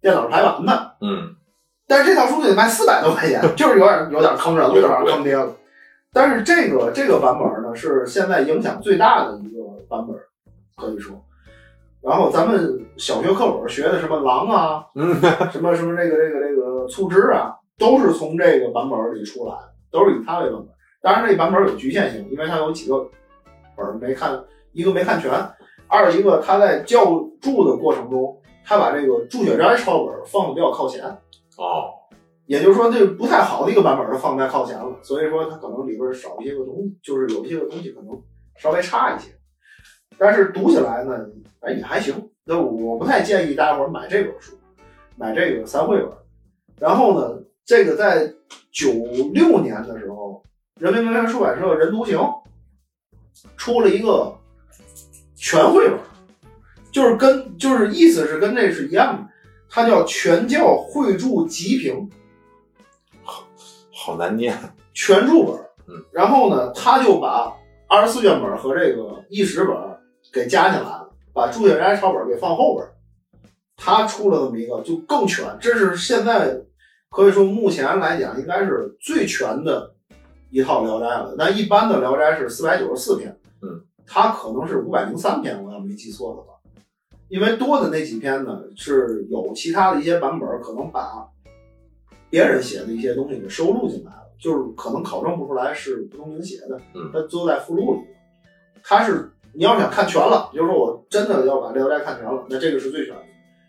[0.00, 1.34] 电脑排版的，嗯，
[1.86, 5.54] 但是这套书得卖四百多块钱，就是有点有点坑人了，有点坑爹了。
[6.12, 10.16] 但是这个这个版本呢，是现在影响最大的一个版本。
[10.78, 11.16] 可以说，
[12.06, 15.12] 然后咱们小学课本学的什么狼啊，嗯，
[15.50, 20.68] 什么什么这个这个这个醋汁啊，都是从这个版本里出来的，都是以它为版本。
[21.02, 23.10] 当然，这版本有局限性，因为它有几个
[23.76, 24.40] 本没看，
[24.70, 25.32] 一个没看全，
[25.88, 27.04] 二一个它在校
[27.40, 31.04] 注的过程中，它把这个祝雪斋抄本放的比较靠前。
[31.58, 31.90] 哦，
[32.46, 38.16] 也就是说，这不太好的一个版本，它放在靠前了，所以说它可能里边少一些个东西，就是有一些个东西可能
[38.56, 39.35] 稍微差一些。
[40.18, 41.26] 但是读起来呢，
[41.60, 42.14] 哎也还行。
[42.44, 44.56] 那我不太建议大家伙买这本书，
[45.16, 46.08] 买这个三绘本。
[46.78, 48.32] 然后呢，这个在
[48.70, 48.92] 九
[49.32, 50.42] 六年的时候，
[50.78, 52.18] 人民文学出版社人独行
[53.56, 54.32] 出了一个
[55.34, 55.98] 全绘本，
[56.92, 59.28] 就是跟就是意思是跟这是一样的，
[59.68, 62.08] 它叫《全教绘注集评》，
[63.92, 64.56] 好难念。
[64.94, 65.56] 全注本。
[65.88, 67.52] 嗯，然后呢，他就把
[67.88, 69.95] 二十四卷本和这个一十本。
[70.32, 72.86] 给加进来了，把朱雪斋抄本给放后边，
[73.76, 76.60] 他出了这么一个就更全，这是现在
[77.10, 79.94] 可以说目前来讲应该是最全的
[80.50, 81.34] 一套聊斋了。
[81.38, 86.54] 那一般的聊斋是四百九十四篇，嗯，它可能是五百零三篇，我要没记错的话，
[87.28, 91.26] 因为多的那几篇呢是有其他的一些版本可能把
[92.28, 98.00] 别人写的一些东西给收录进来了，就是可能考证不出来是蒲松龄写的，嗯，它都在附录里，
[98.82, 99.30] 他是。
[99.56, 103.22] 你要想看全了，比如说我真的要把《聊斋》看全了，那这个是最全的。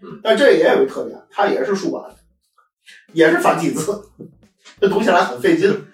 [0.04, 2.16] 嗯，但这也有一特点，它也是竖版的，
[3.14, 4.00] 也是繁体字，
[4.82, 5.86] 这读起来很费劲。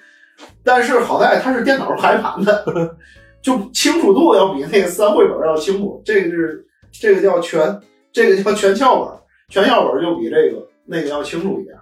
[0.63, 2.97] 但是好在它是电脑排版的，
[3.41, 6.01] 就清楚度要比那个三绘本要清楚。
[6.03, 7.79] 这个是这个叫全，
[8.11, 9.19] 这个叫全校本，
[9.49, 11.77] 全校本就比这个那个要清楚一点。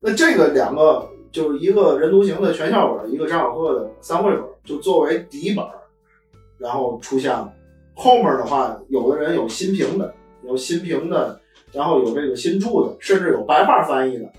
[0.00, 5.64] 那这个两个就是一个人读行的全校本，一个张小鹤的三绘本，就作为底本。
[6.62, 7.52] 然后出现了，
[7.94, 11.40] 后面的话，有的人有新评的，有新评的，
[11.72, 14.30] 然后有这个新注的，甚至有白话翻译的。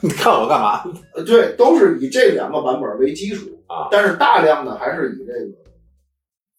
[0.00, 0.82] 你看我干嘛？
[1.14, 5.70] 呃，对，都是以这两个版本为基础啊，但是大量的还是以这个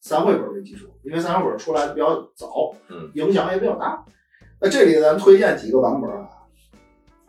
[0.02, 4.06] 三绘本为基础，因为三绘本出来的比较早，嗯，影响也比较大。
[4.60, 6.30] 那这里咱推荐几个版本啊，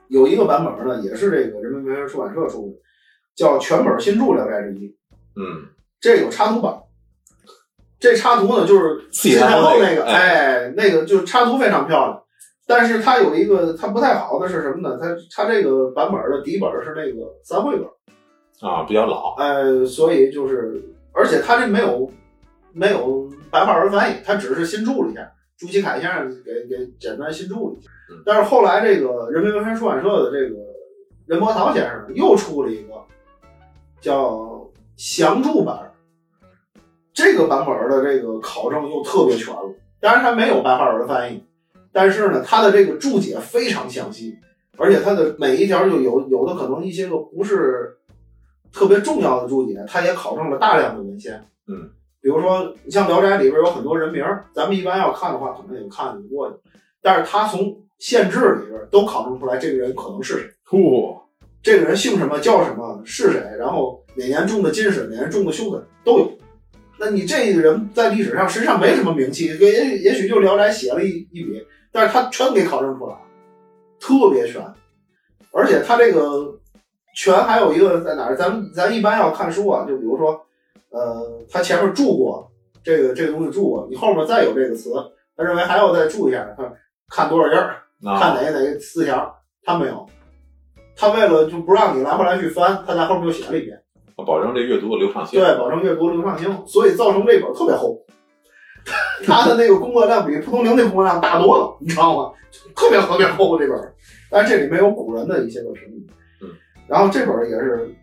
[0.09, 2.75] 有一个版本呢，也是这个人民文学出版社出的，
[3.35, 4.95] 叫全本新著聊斋志异，
[5.37, 5.69] 嗯，
[6.01, 6.82] 这有插图版。
[8.03, 12.21] 这插图呢，就是新太后那个，哎，那个就是插图非常漂亮，
[12.67, 14.99] 但是它有一个它不太好的是什么呢？
[15.01, 17.87] 它它这个版本的底本是那个三绘本
[18.69, 20.83] 啊，比较老，呃，所以就是，
[21.13, 22.11] 而且它这没有
[22.73, 25.21] 没有白话文翻译，它只是新注了一下，
[25.57, 27.89] 朱其凯先生给给简单新注了一下。
[28.27, 30.57] 但是后来这个人民文学出版社的这个
[31.27, 32.95] 任伯涛先生又出了一个
[34.01, 35.92] 叫详注版。
[37.15, 41.45] 这个版本的这个考证又特别全了，当然它没有白话文翻译，
[41.93, 44.37] 但是呢，它的这个注解非常详细，
[44.79, 47.99] 而且它的每一条就有有的可能一些个不是
[48.73, 51.45] 特别重要的注解，它也考证了大量的文献。
[51.69, 51.91] 嗯，
[52.21, 56.57] 比如说你像《聊斋》里边有很多人名，咱们一般要看的话，可能也看得过去，
[57.03, 60.51] 但是它从县志里边都考证出来这个人可能是谁。
[60.67, 61.21] 嚯，
[61.63, 66.33] 这个人姓什么叫什么是谁，然后哪年中的进士，哪年中的秀才都有。
[67.05, 73.21] 那你这个人在历史上实际上没什么名气，也也许就《聊斋》写了一一笔，但是他全给考证出来了，
[73.99, 74.63] 特别全。
[75.51, 76.61] 而且他这个
[77.17, 78.37] 全还有一个在哪儿？
[78.37, 80.47] 咱们咱一般要看书啊，就比如说，
[80.91, 82.49] 呃，他前面注过
[82.85, 84.93] 这个这个东西注过，你后面再有这个词，
[85.37, 86.73] 他认为还要再注一下，看
[87.09, 89.35] 看多少页儿，看啊，哪个哪个词条，
[89.65, 90.09] 他没有。
[90.95, 93.82] 他为了就不让你来回来去翻，他在后面又写了一遍。
[94.17, 95.41] 保证这阅读的流畅性。
[95.41, 97.99] 对，保证阅读流畅性，所以造成这本特别厚。
[99.25, 102.33] 它的那个工作量比蒲松龄那工作量大多了，你知道吗？
[102.75, 103.95] 特别特别厚这本，
[104.31, 106.07] 但是这里面有古人的一些个评语。
[106.43, 106.49] 嗯，
[106.89, 107.95] 然后这本也是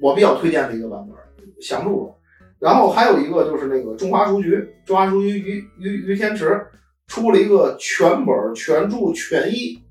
[0.00, 1.16] 我比较推荐的一个版本，
[1.60, 2.14] 详注本。
[2.60, 6.64] 然后还有一个就是那个中华书局，中华书局于于于天池
[7.08, 9.82] 出了一个全本全注全译，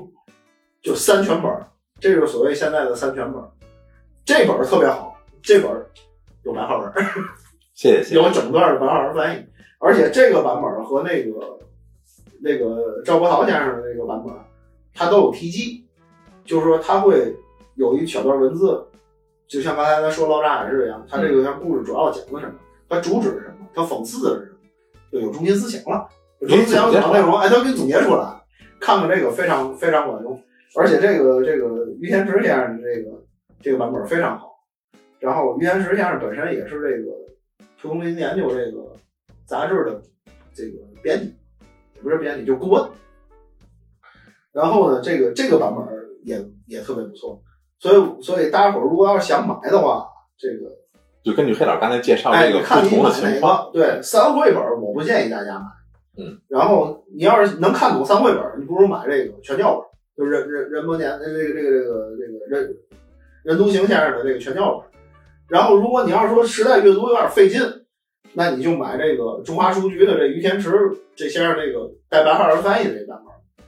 [0.82, 1.52] 就三全本，
[2.00, 3.50] 这就是所谓现在的三全本儿。
[4.28, 5.86] 这本儿特别好，这本儿
[6.42, 7.02] 有白话文儿，
[7.72, 8.14] 谢谢谢谢。
[8.16, 9.42] 有整段的白话文翻译，
[9.78, 11.58] 而且这个版本儿和那个
[12.42, 14.44] 那个赵国焘先生的那个版本儿，
[14.92, 15.82] 它都有提及，
[16.44, 17.34] 就是说它会
[17.76, 18.86] 有一小段文字，
[19.46, 22.52] 就像刚才咱说《老扎海市》一样，它这个像故事主要讲的什么，
[22.86, 24.58] 它主旨是什么，它讽刺的是什么，
[25.10, 26.06] 就有中心思想了。
[26.40, 28.42] 中心思想讲内容，哎，都给你总结出来，
[28.78, 30.38] 看看这个非常非常管用，
[30.76, 33.08] 而且这个这个于天池先生的这个
[33.60, 34.48] 这个版本非常好。
[35.18, 37.12] 然后于天池先生本身也是这个
[37.80, 38.94] 蒲松龄研究这个
[39.46, 40.00] 杂志的
[40.54, 41.34] 这个编辑，
[41.94, 42.88] 也不是编辑，就顾问。
[44.52, 45.84] 然后呢，这个这个版本
[46.24, 47.40] 也也特别不错，
[47.78, 50.06] 所以所以大家伙儿如果要是想买的话，
[50.36, 50.70] 这个
[51.22, 53.72] 就根据黑老刚才介绍哎，这个看不同的情况，个？
[53.72, 55.66] 对，三绘本儿我不建议大家买。
[56.16, 56.40] 嗯。
[56.48, 59.84] 然后你要是能看懂三绘本儿，你不如买这个全教本，
[60.16, 62.76] 就是人人人博年呃这个这个这个这个任
[63.48, 64.86] 任独行先生的这个全教本。
[65.48, 67.62] 然后如果你要是说实在阅读有点费劲，
[68.34, 70.70] 那你就买这个中华书局的这于天池
[71.16, 73.64] 这先生这个带白话文翻译的这版本。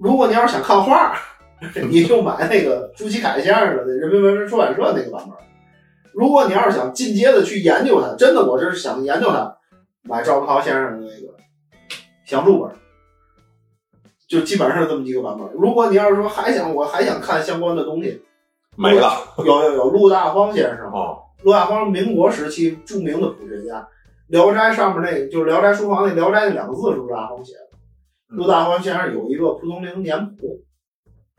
[0.00, 1.14] 如果你要是想看画，
[1.90, 5.36] 你就买那个朱其凯先生的人民文学出版社那个版本。
[6.14, 9.54] 如果你要是想进阶的去研究它，真的我这是想研究它，
[10.04, 11.34] 买赵国涛先生的那个
[12.24, 12.72] 详注本，
[14.26, 15.46] 就基本上是这么几个版本。
[15.52, 18.22] 如果你要是说还想我还想看相关的东西，
[18.78, 19.12] 没了。
[19.38, 23.80] 有有有陆大荒先生，哦，陆大荒民国时期著名的谱学家，
[24.28, 27.60] 《聊斋》上面那个就是《聊斋书房》那“聊斋”那两个字是陆大荒写的。
[28.30, 28.38] 嗯。
[28.38, 30.60] 陆大荒先生有一个蒲松龄年谱，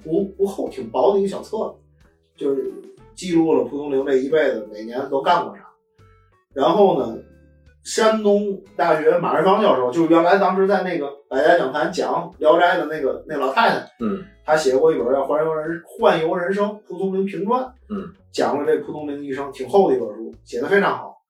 [0.03, 1.75] 不不厚，挺薄的一个小册子，
[2.35, 2.71] 就是
[3.15, 5.63] 记录了蒲松龄这一辈子每年都干过啥。
[6.53, 7.17] 然后呢，
[7.83, 21.21] 山东大学马瑞芳教授，就是原来当时在那个百家讲坛讲《聊斋》的那个那老太太，嗯，她写过一本叫《环游人幻游人生蒲松龄评传》，嗯，讲了这蒲松龄一生，挺厚的一本书，写的非常好，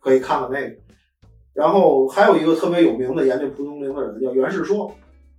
[0.00, 0.74] 可以看看那个。
[1.52, 4.90] 然后还有一个特别有名的研究蒲松龄的人叫袁世说，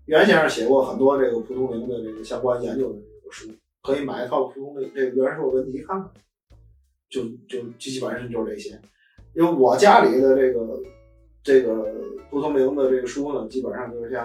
[0.05, 3.49] 袁先生写过很多这个蒲松龄的这个相关研究的这个书，
[3.81, 6.11] 可以买一套蒲松龄这个袁世说文集看看，
[7.09, 8.79] 就就基本上就是这些。
[9.33, 10.79] 因为我家里的这个
[11.41, 11.91] 这个
[12.29, 14.23] 蒲松龄的这个书呢，基本上就是像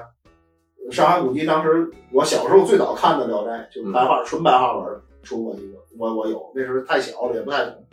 [0.91, 7.85] 上海古籍，当时我小时候最早看的《聊斋》，就是白话、纯白话文出过一个，我我有，那时候太小了也不太懂，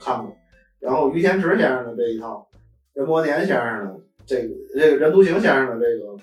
[0.00, 0.34] 看过。
[0.80, 2.48] 然后于天池先生的这一套，
[2.94, 6.16] 任伯年先生的这个这个任独行先生的这个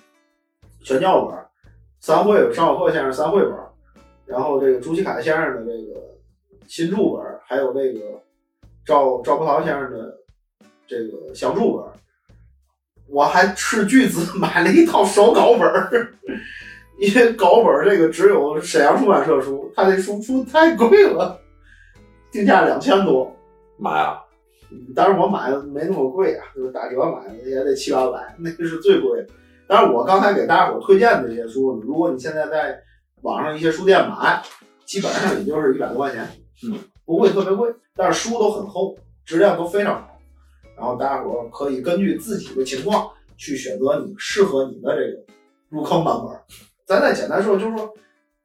[0.83, 1.37] 全教本，
[1.99, 3.53] 三会邵小鹤先生三会本，
[4.25, 5.99] 然后这个朱其凯先生的这个
[6.67, 7.99] 新注本，还有这个
[8.85, 10.17] 赵赵国焘先生的
[10.87, 11.85] 这个详注本，
[13.07, 16.13] 我还斥巨资买了一套手稿本儿，
[16.99, 21.39] 因为稿本儿这个只有沈阳出版社出，他这书出太贵了，
[22.31, 23.31] 定价两千多。
[23.77, 24.23] 买啊，
[24.95, 29.27] 当然我买的没那么贵啊，就是打折买的也得七八百， 那个是最贵的。
[29.67, 32.79] 但是我刚才给大家伙推荐的这些书呢，如果你现在在
[33.21, 34.41] 网上一些书店买，
[34.85, 36.25] 基本上也就是一百多块钱，
[36.63, 38.95] 嗯，不会特别贵，但是书都很厚，
[39.25, 40.14] 质量都非常好。
[40.77, 45.23] 然后大家伙儿可以根据自己的情况去选择你适合你的这个
[45.69, 46.37] 入坑版本。
[46.85, 47.91] 咱再简单说，就是说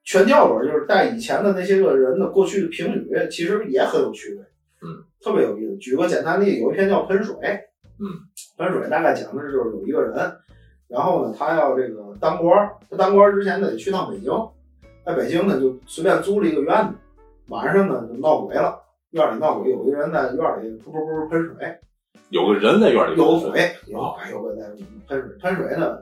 [0.05, 4.43] 全教本就是带以前的那些个人的过去的评语，其实也很有趣味，
[4.83, 5.77] 嗯，特别有意思。
[5.77, 7.35] 举个简单例，有一篇叫《喷水》，
[7.99, 8.07] 嗯，
[8.57, 10.15] 喷水大概讲的是就是有一个人，
[10.89, 14.33] 然后呢，他要这个当官儿，他当官儿之前呢得去趟北京，
[15.05, 16.95] 在北京呢就随便租了一个院子，
[17.49, 21.79] 晚上呢就闹鬼了，院里闹鬼，有一个人在院里噗噗噗喷水，
[22.29, 24.67] 有个人在院里有水，鬼，有鬼，有鬼在
[25.09, 25.99] 喷水，喷水呢，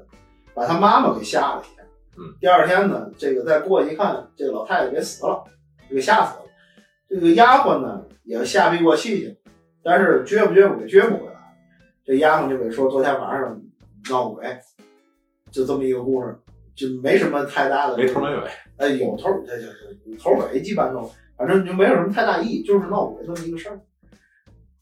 [0.54, 1.82] 把他妈妈给吓了一下。
[2.18, 5.44] 嗯，第二天呢，这个再过去一看，这个老太太给死了，
[5.88, 6.44] 给吓死了。
[7.08, 9.38] 这个丫鬟呢也吓逼过气去，
[9.82, 11.38] 但是撅不撅不给撅不回来。
[12.04, 13.60] 这丫鬟就给说昨天晚上
[14.10, 14.44] 闹鬼，
[15.50, 16.36] 就这么一个故事，
[16.74, 18.42] 就没什么太大的没头没尾。
[18.76, 23.80] 哎，有头，这就是头尾基本都，反正就没有什么太大意义，就是闹鬼这么一个事儿。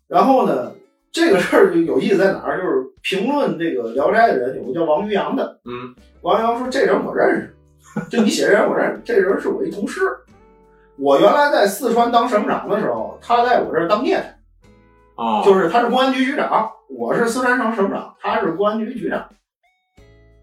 [0.09, 0.73] 然后呢，
[1.17, 2.61] 这个事儿就有意思在哪儿？
[2.61, 7.55] 就是评论这个《聊斋》的人有个叫王于洋的，嗯，王于洋说这人我认识，
[8.11, 10.03] 就你写这人我认识，这人是我一同事。
[10.99, 14.27] 我原来在四川当省长的时候，他在我这儿当孽差，
[15.15, 19.27] 哦，就是他是公安局局长，我是四川省省长，他是公安局局长。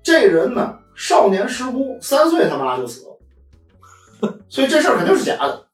[0.02, 5.68] 这人呢，少年失孤，三岁他妈就死了，所以这事儿肯定是假的。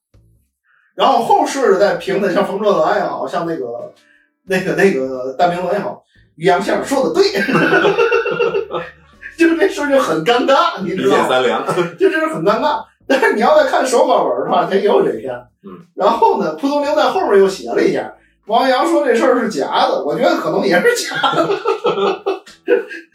[0.94, 3.94] 然后后世的在评的，像冯卓伦也好像那个
[4.50, 6.04] 那个那个大明王也好，
[6.36, 7.24] 于洋先生说的对，
[9.38, 11.22] 就是这事儿就很尴尬，你一知道吗？
[11.22, 11.58] 键三连。
[11.98, 12.84] 就这是很尴尬。
[13.08, 15.34] 但是你要再看手稿文的话，它也有这篇。
[15.64, 15.80] 嗯。
[15.96, 18.14] 然后呢，蒲松龄在后面又写了一下，
[18.48, 21.48] 王阳说这事儿是假的，我觉得可能也是假的，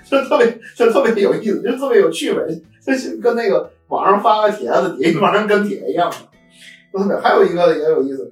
[0.08, 6.16] 就特别就特别有意思，就特别有趣味，就跟那个网上发个帖子，底下马上跟帖一样的。
[6.98, 8.30] 特别还有一个也有意思，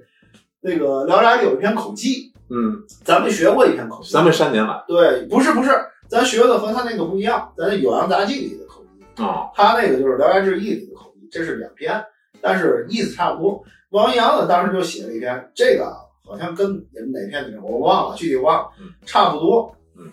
[0.61, 4.13] 那个《聊斋》里有一篇口技，嗯，咱们学过一篇口技。
[4.13, 4.83] 咱们三年版。
[4.87, 5.71] 对，不是不是，
[6.07, 9.23] 咱学的和他那个不一样，咱《酉阳杂记》里的口技。
[9.23, 12.03] 哦，他那个就是《聊斋志异》里的口译，这是两篇，
[12.41, 13.63] 但是意思差不多。
[13.89, 19.75] 王阳呢，当时就写了一篇，这个好像跟你们哪篇里面我忘了，具体忘了，嗯差不多。
[19.97, 20.11] 嗯，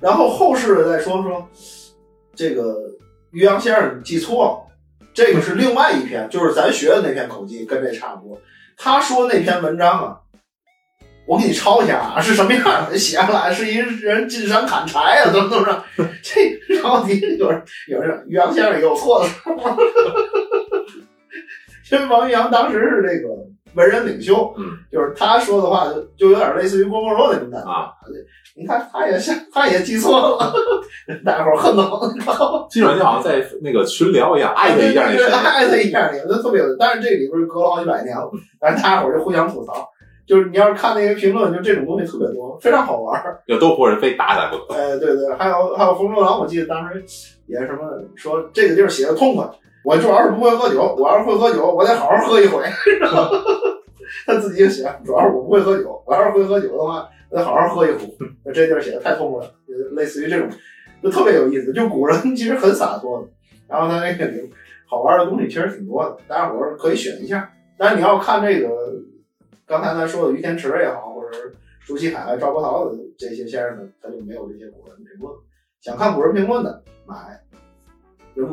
[0.00, 1.48] 然后后世再说说
[2.34, 2.76] 这个
[3.30, 8.38] 于洋先生记错了，这个是另外一篇，就是咱学的那篇口技，跟这差不多。
[8.76, 10.20] 他说那篇文章啊，
[11.26, 12.96] 我给你抄一下啊，是什么样的？
[12.96, 15.84] 写下来是一人进山砍柴啊，怎么怎么着？
[16.22, 19.76] 这然后底下有人有人于洋先生有错的时候，
[21.92, 23.34] 因 为王于洋当时是这个
[23.74, 27.90] 文人领袖，嗯，就是他说的话就就有点类似于郭沫若那种感觉啊。
[28.58, 30.54] 你看他也像他也记错了，
[31.26, 31.82] 大伙儿恨得
[32.14, 32.66] 你知道吗？
[32.70, 36.66] 基本上就好像在那个群聊一样，艾特一下那艾特一下你，那特别有。
[36.78, 39.86] 但是这里边隔了好几百年了，但是大伙儿就互相吐槽。
[40.26, 43.40] 就是你要是看那些评论，就这种东西特别多，非常好玩儿。
[43.46, 44.74] 有都活人非打打不可。
[44.74, 47.04] 哎，对对，还有还有冯中郎，我记得当时
[47.46, 47.78] 也什么
[48.14, 49.48] 说这个地儿写的痛快，
[49.84, 52.62] 我主要是不会喝酒，我要是会喝酒，我得好好喝一回。
[54.26, 58.12] 他自己就写，主要是我不会喝酒，我要是会喝酒的话，我得好好喝一壶。
[58.52, 60.48] 这地儿写的太痛快了，就类似于这种，
[61.02, 61.72] 就特别有意思。
[61.72, 63.28] 就古人其实很洒脱的，
[63.68, 64.50] 然后他那个里
[64.88, 67.48] 好玩的东西其实挺多的，大家伙儿可以选一下。
[67.78, 68.68] 但是你要看这个，
[69.66, 71.54] 刚才咱说的于天池也好，或者是
[71.84, 75.34] 朱其海、赵伯桃的这些先生呢，他就没有这些古人评论。
[75.80, 77.44] 想看古人评论的，买
[78.34, 78.48] 人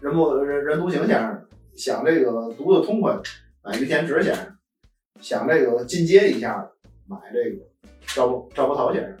[0.00, 1.46] 人不人人独行先生，
[1.76, 3.14] 想这个读的痛快，
[3.62, 4.44] 买于天池先生；
[5.20, 6.70] 想这个进阶一下，
[7.06, 7.62] 买这个
[8.06, 9.16] 赵赵伯桃先生。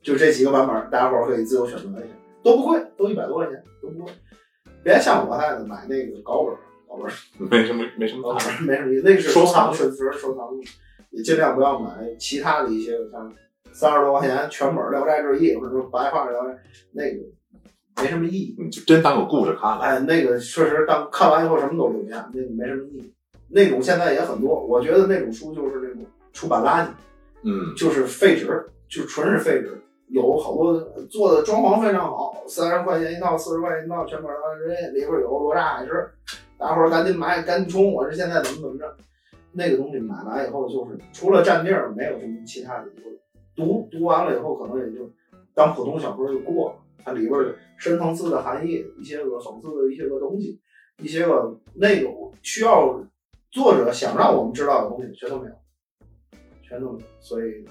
[0.00, 4.12] 就这几个版本，大家伙可以自由选择一下，都不贵，都一百多块钱，都不贵。
[4.84, 6.54] 别像我似的买那个稿本
[7.38, 8.32] 没什么没什么
[8.66, 10.60] 没什么意思，那个是收藏确实收藏用，
[11.10, 13.32] 也尽量不要买其他的一些像
[13.72, 16.52] 三十多块钱全本《聊斋志异》或者说白话《聊斋》，
[16.92, 18.56] 那个没什么意义。
[18.58, 19.84] 你就真当个故事看了。
[19.84, 23.12] 哎，那个确实当看完以后什么都留下，那个没什么意义。
[23.48, 26.88] 那种现在也很多，我觉得那种书就是那种出版垃圾，
[27.44, 29.80] 嗯，就是废纸，就纯是废纸。
[30.08, 30.74] 有好多
[31.10, 36.08] 做的装潢非常好，三十块钱一套，四十块钱一套，全本儿人家里边有罗刹海市，
[36.58, 37.92] 大伙儿赶紧买，赶紧冲！
[37.92, 38.96] 我是现在怎么怎么着？
[39.52, 42.86] 那个东西买来以后，就是除了占地儿，没有什么其他的。
[43.54, 45.10] 读读完了以后，可能也就
[45.54, 46.76] 当普通小说就过了。
[47.02, 50.60] 它里边深层次的含义，一些个讽刺的一些个东西，
[51.02, 53.00] 一些个内容需要
[53.50, 55.54] 作者想让我们知道的东西，全都没有，
[56.62, 57.06] 全都没有。
[57.20, 57.64] 所以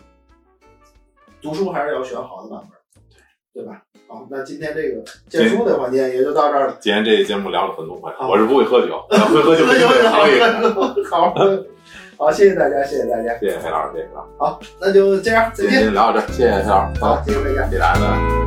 [1.42, 2.80] 读书还是要选好的版本，
[3.56, 3.82] 对吧？
[4.06, 6.78] 好，那今天这个荐书的环节也就到这儿了。
[6.82, 10.40] 今天这节目聊了很痛快，好我是不会喝酒， 会喝酒那就好可以。
[11.10, 11.34] 好，
[12.18, 13.34] 好，谢谢大家，谢谢大家。
[13.40, 14.30] 谢谢黑老师，谢谢黑老师。
[14.38, 15.72] 好，那就这样，再见。
[15.72, 17.64] 今天聊到这儿，谢谢黑老师，好，谢谢大家。
[17.70, 18.45] 谢谢大家，拜拜。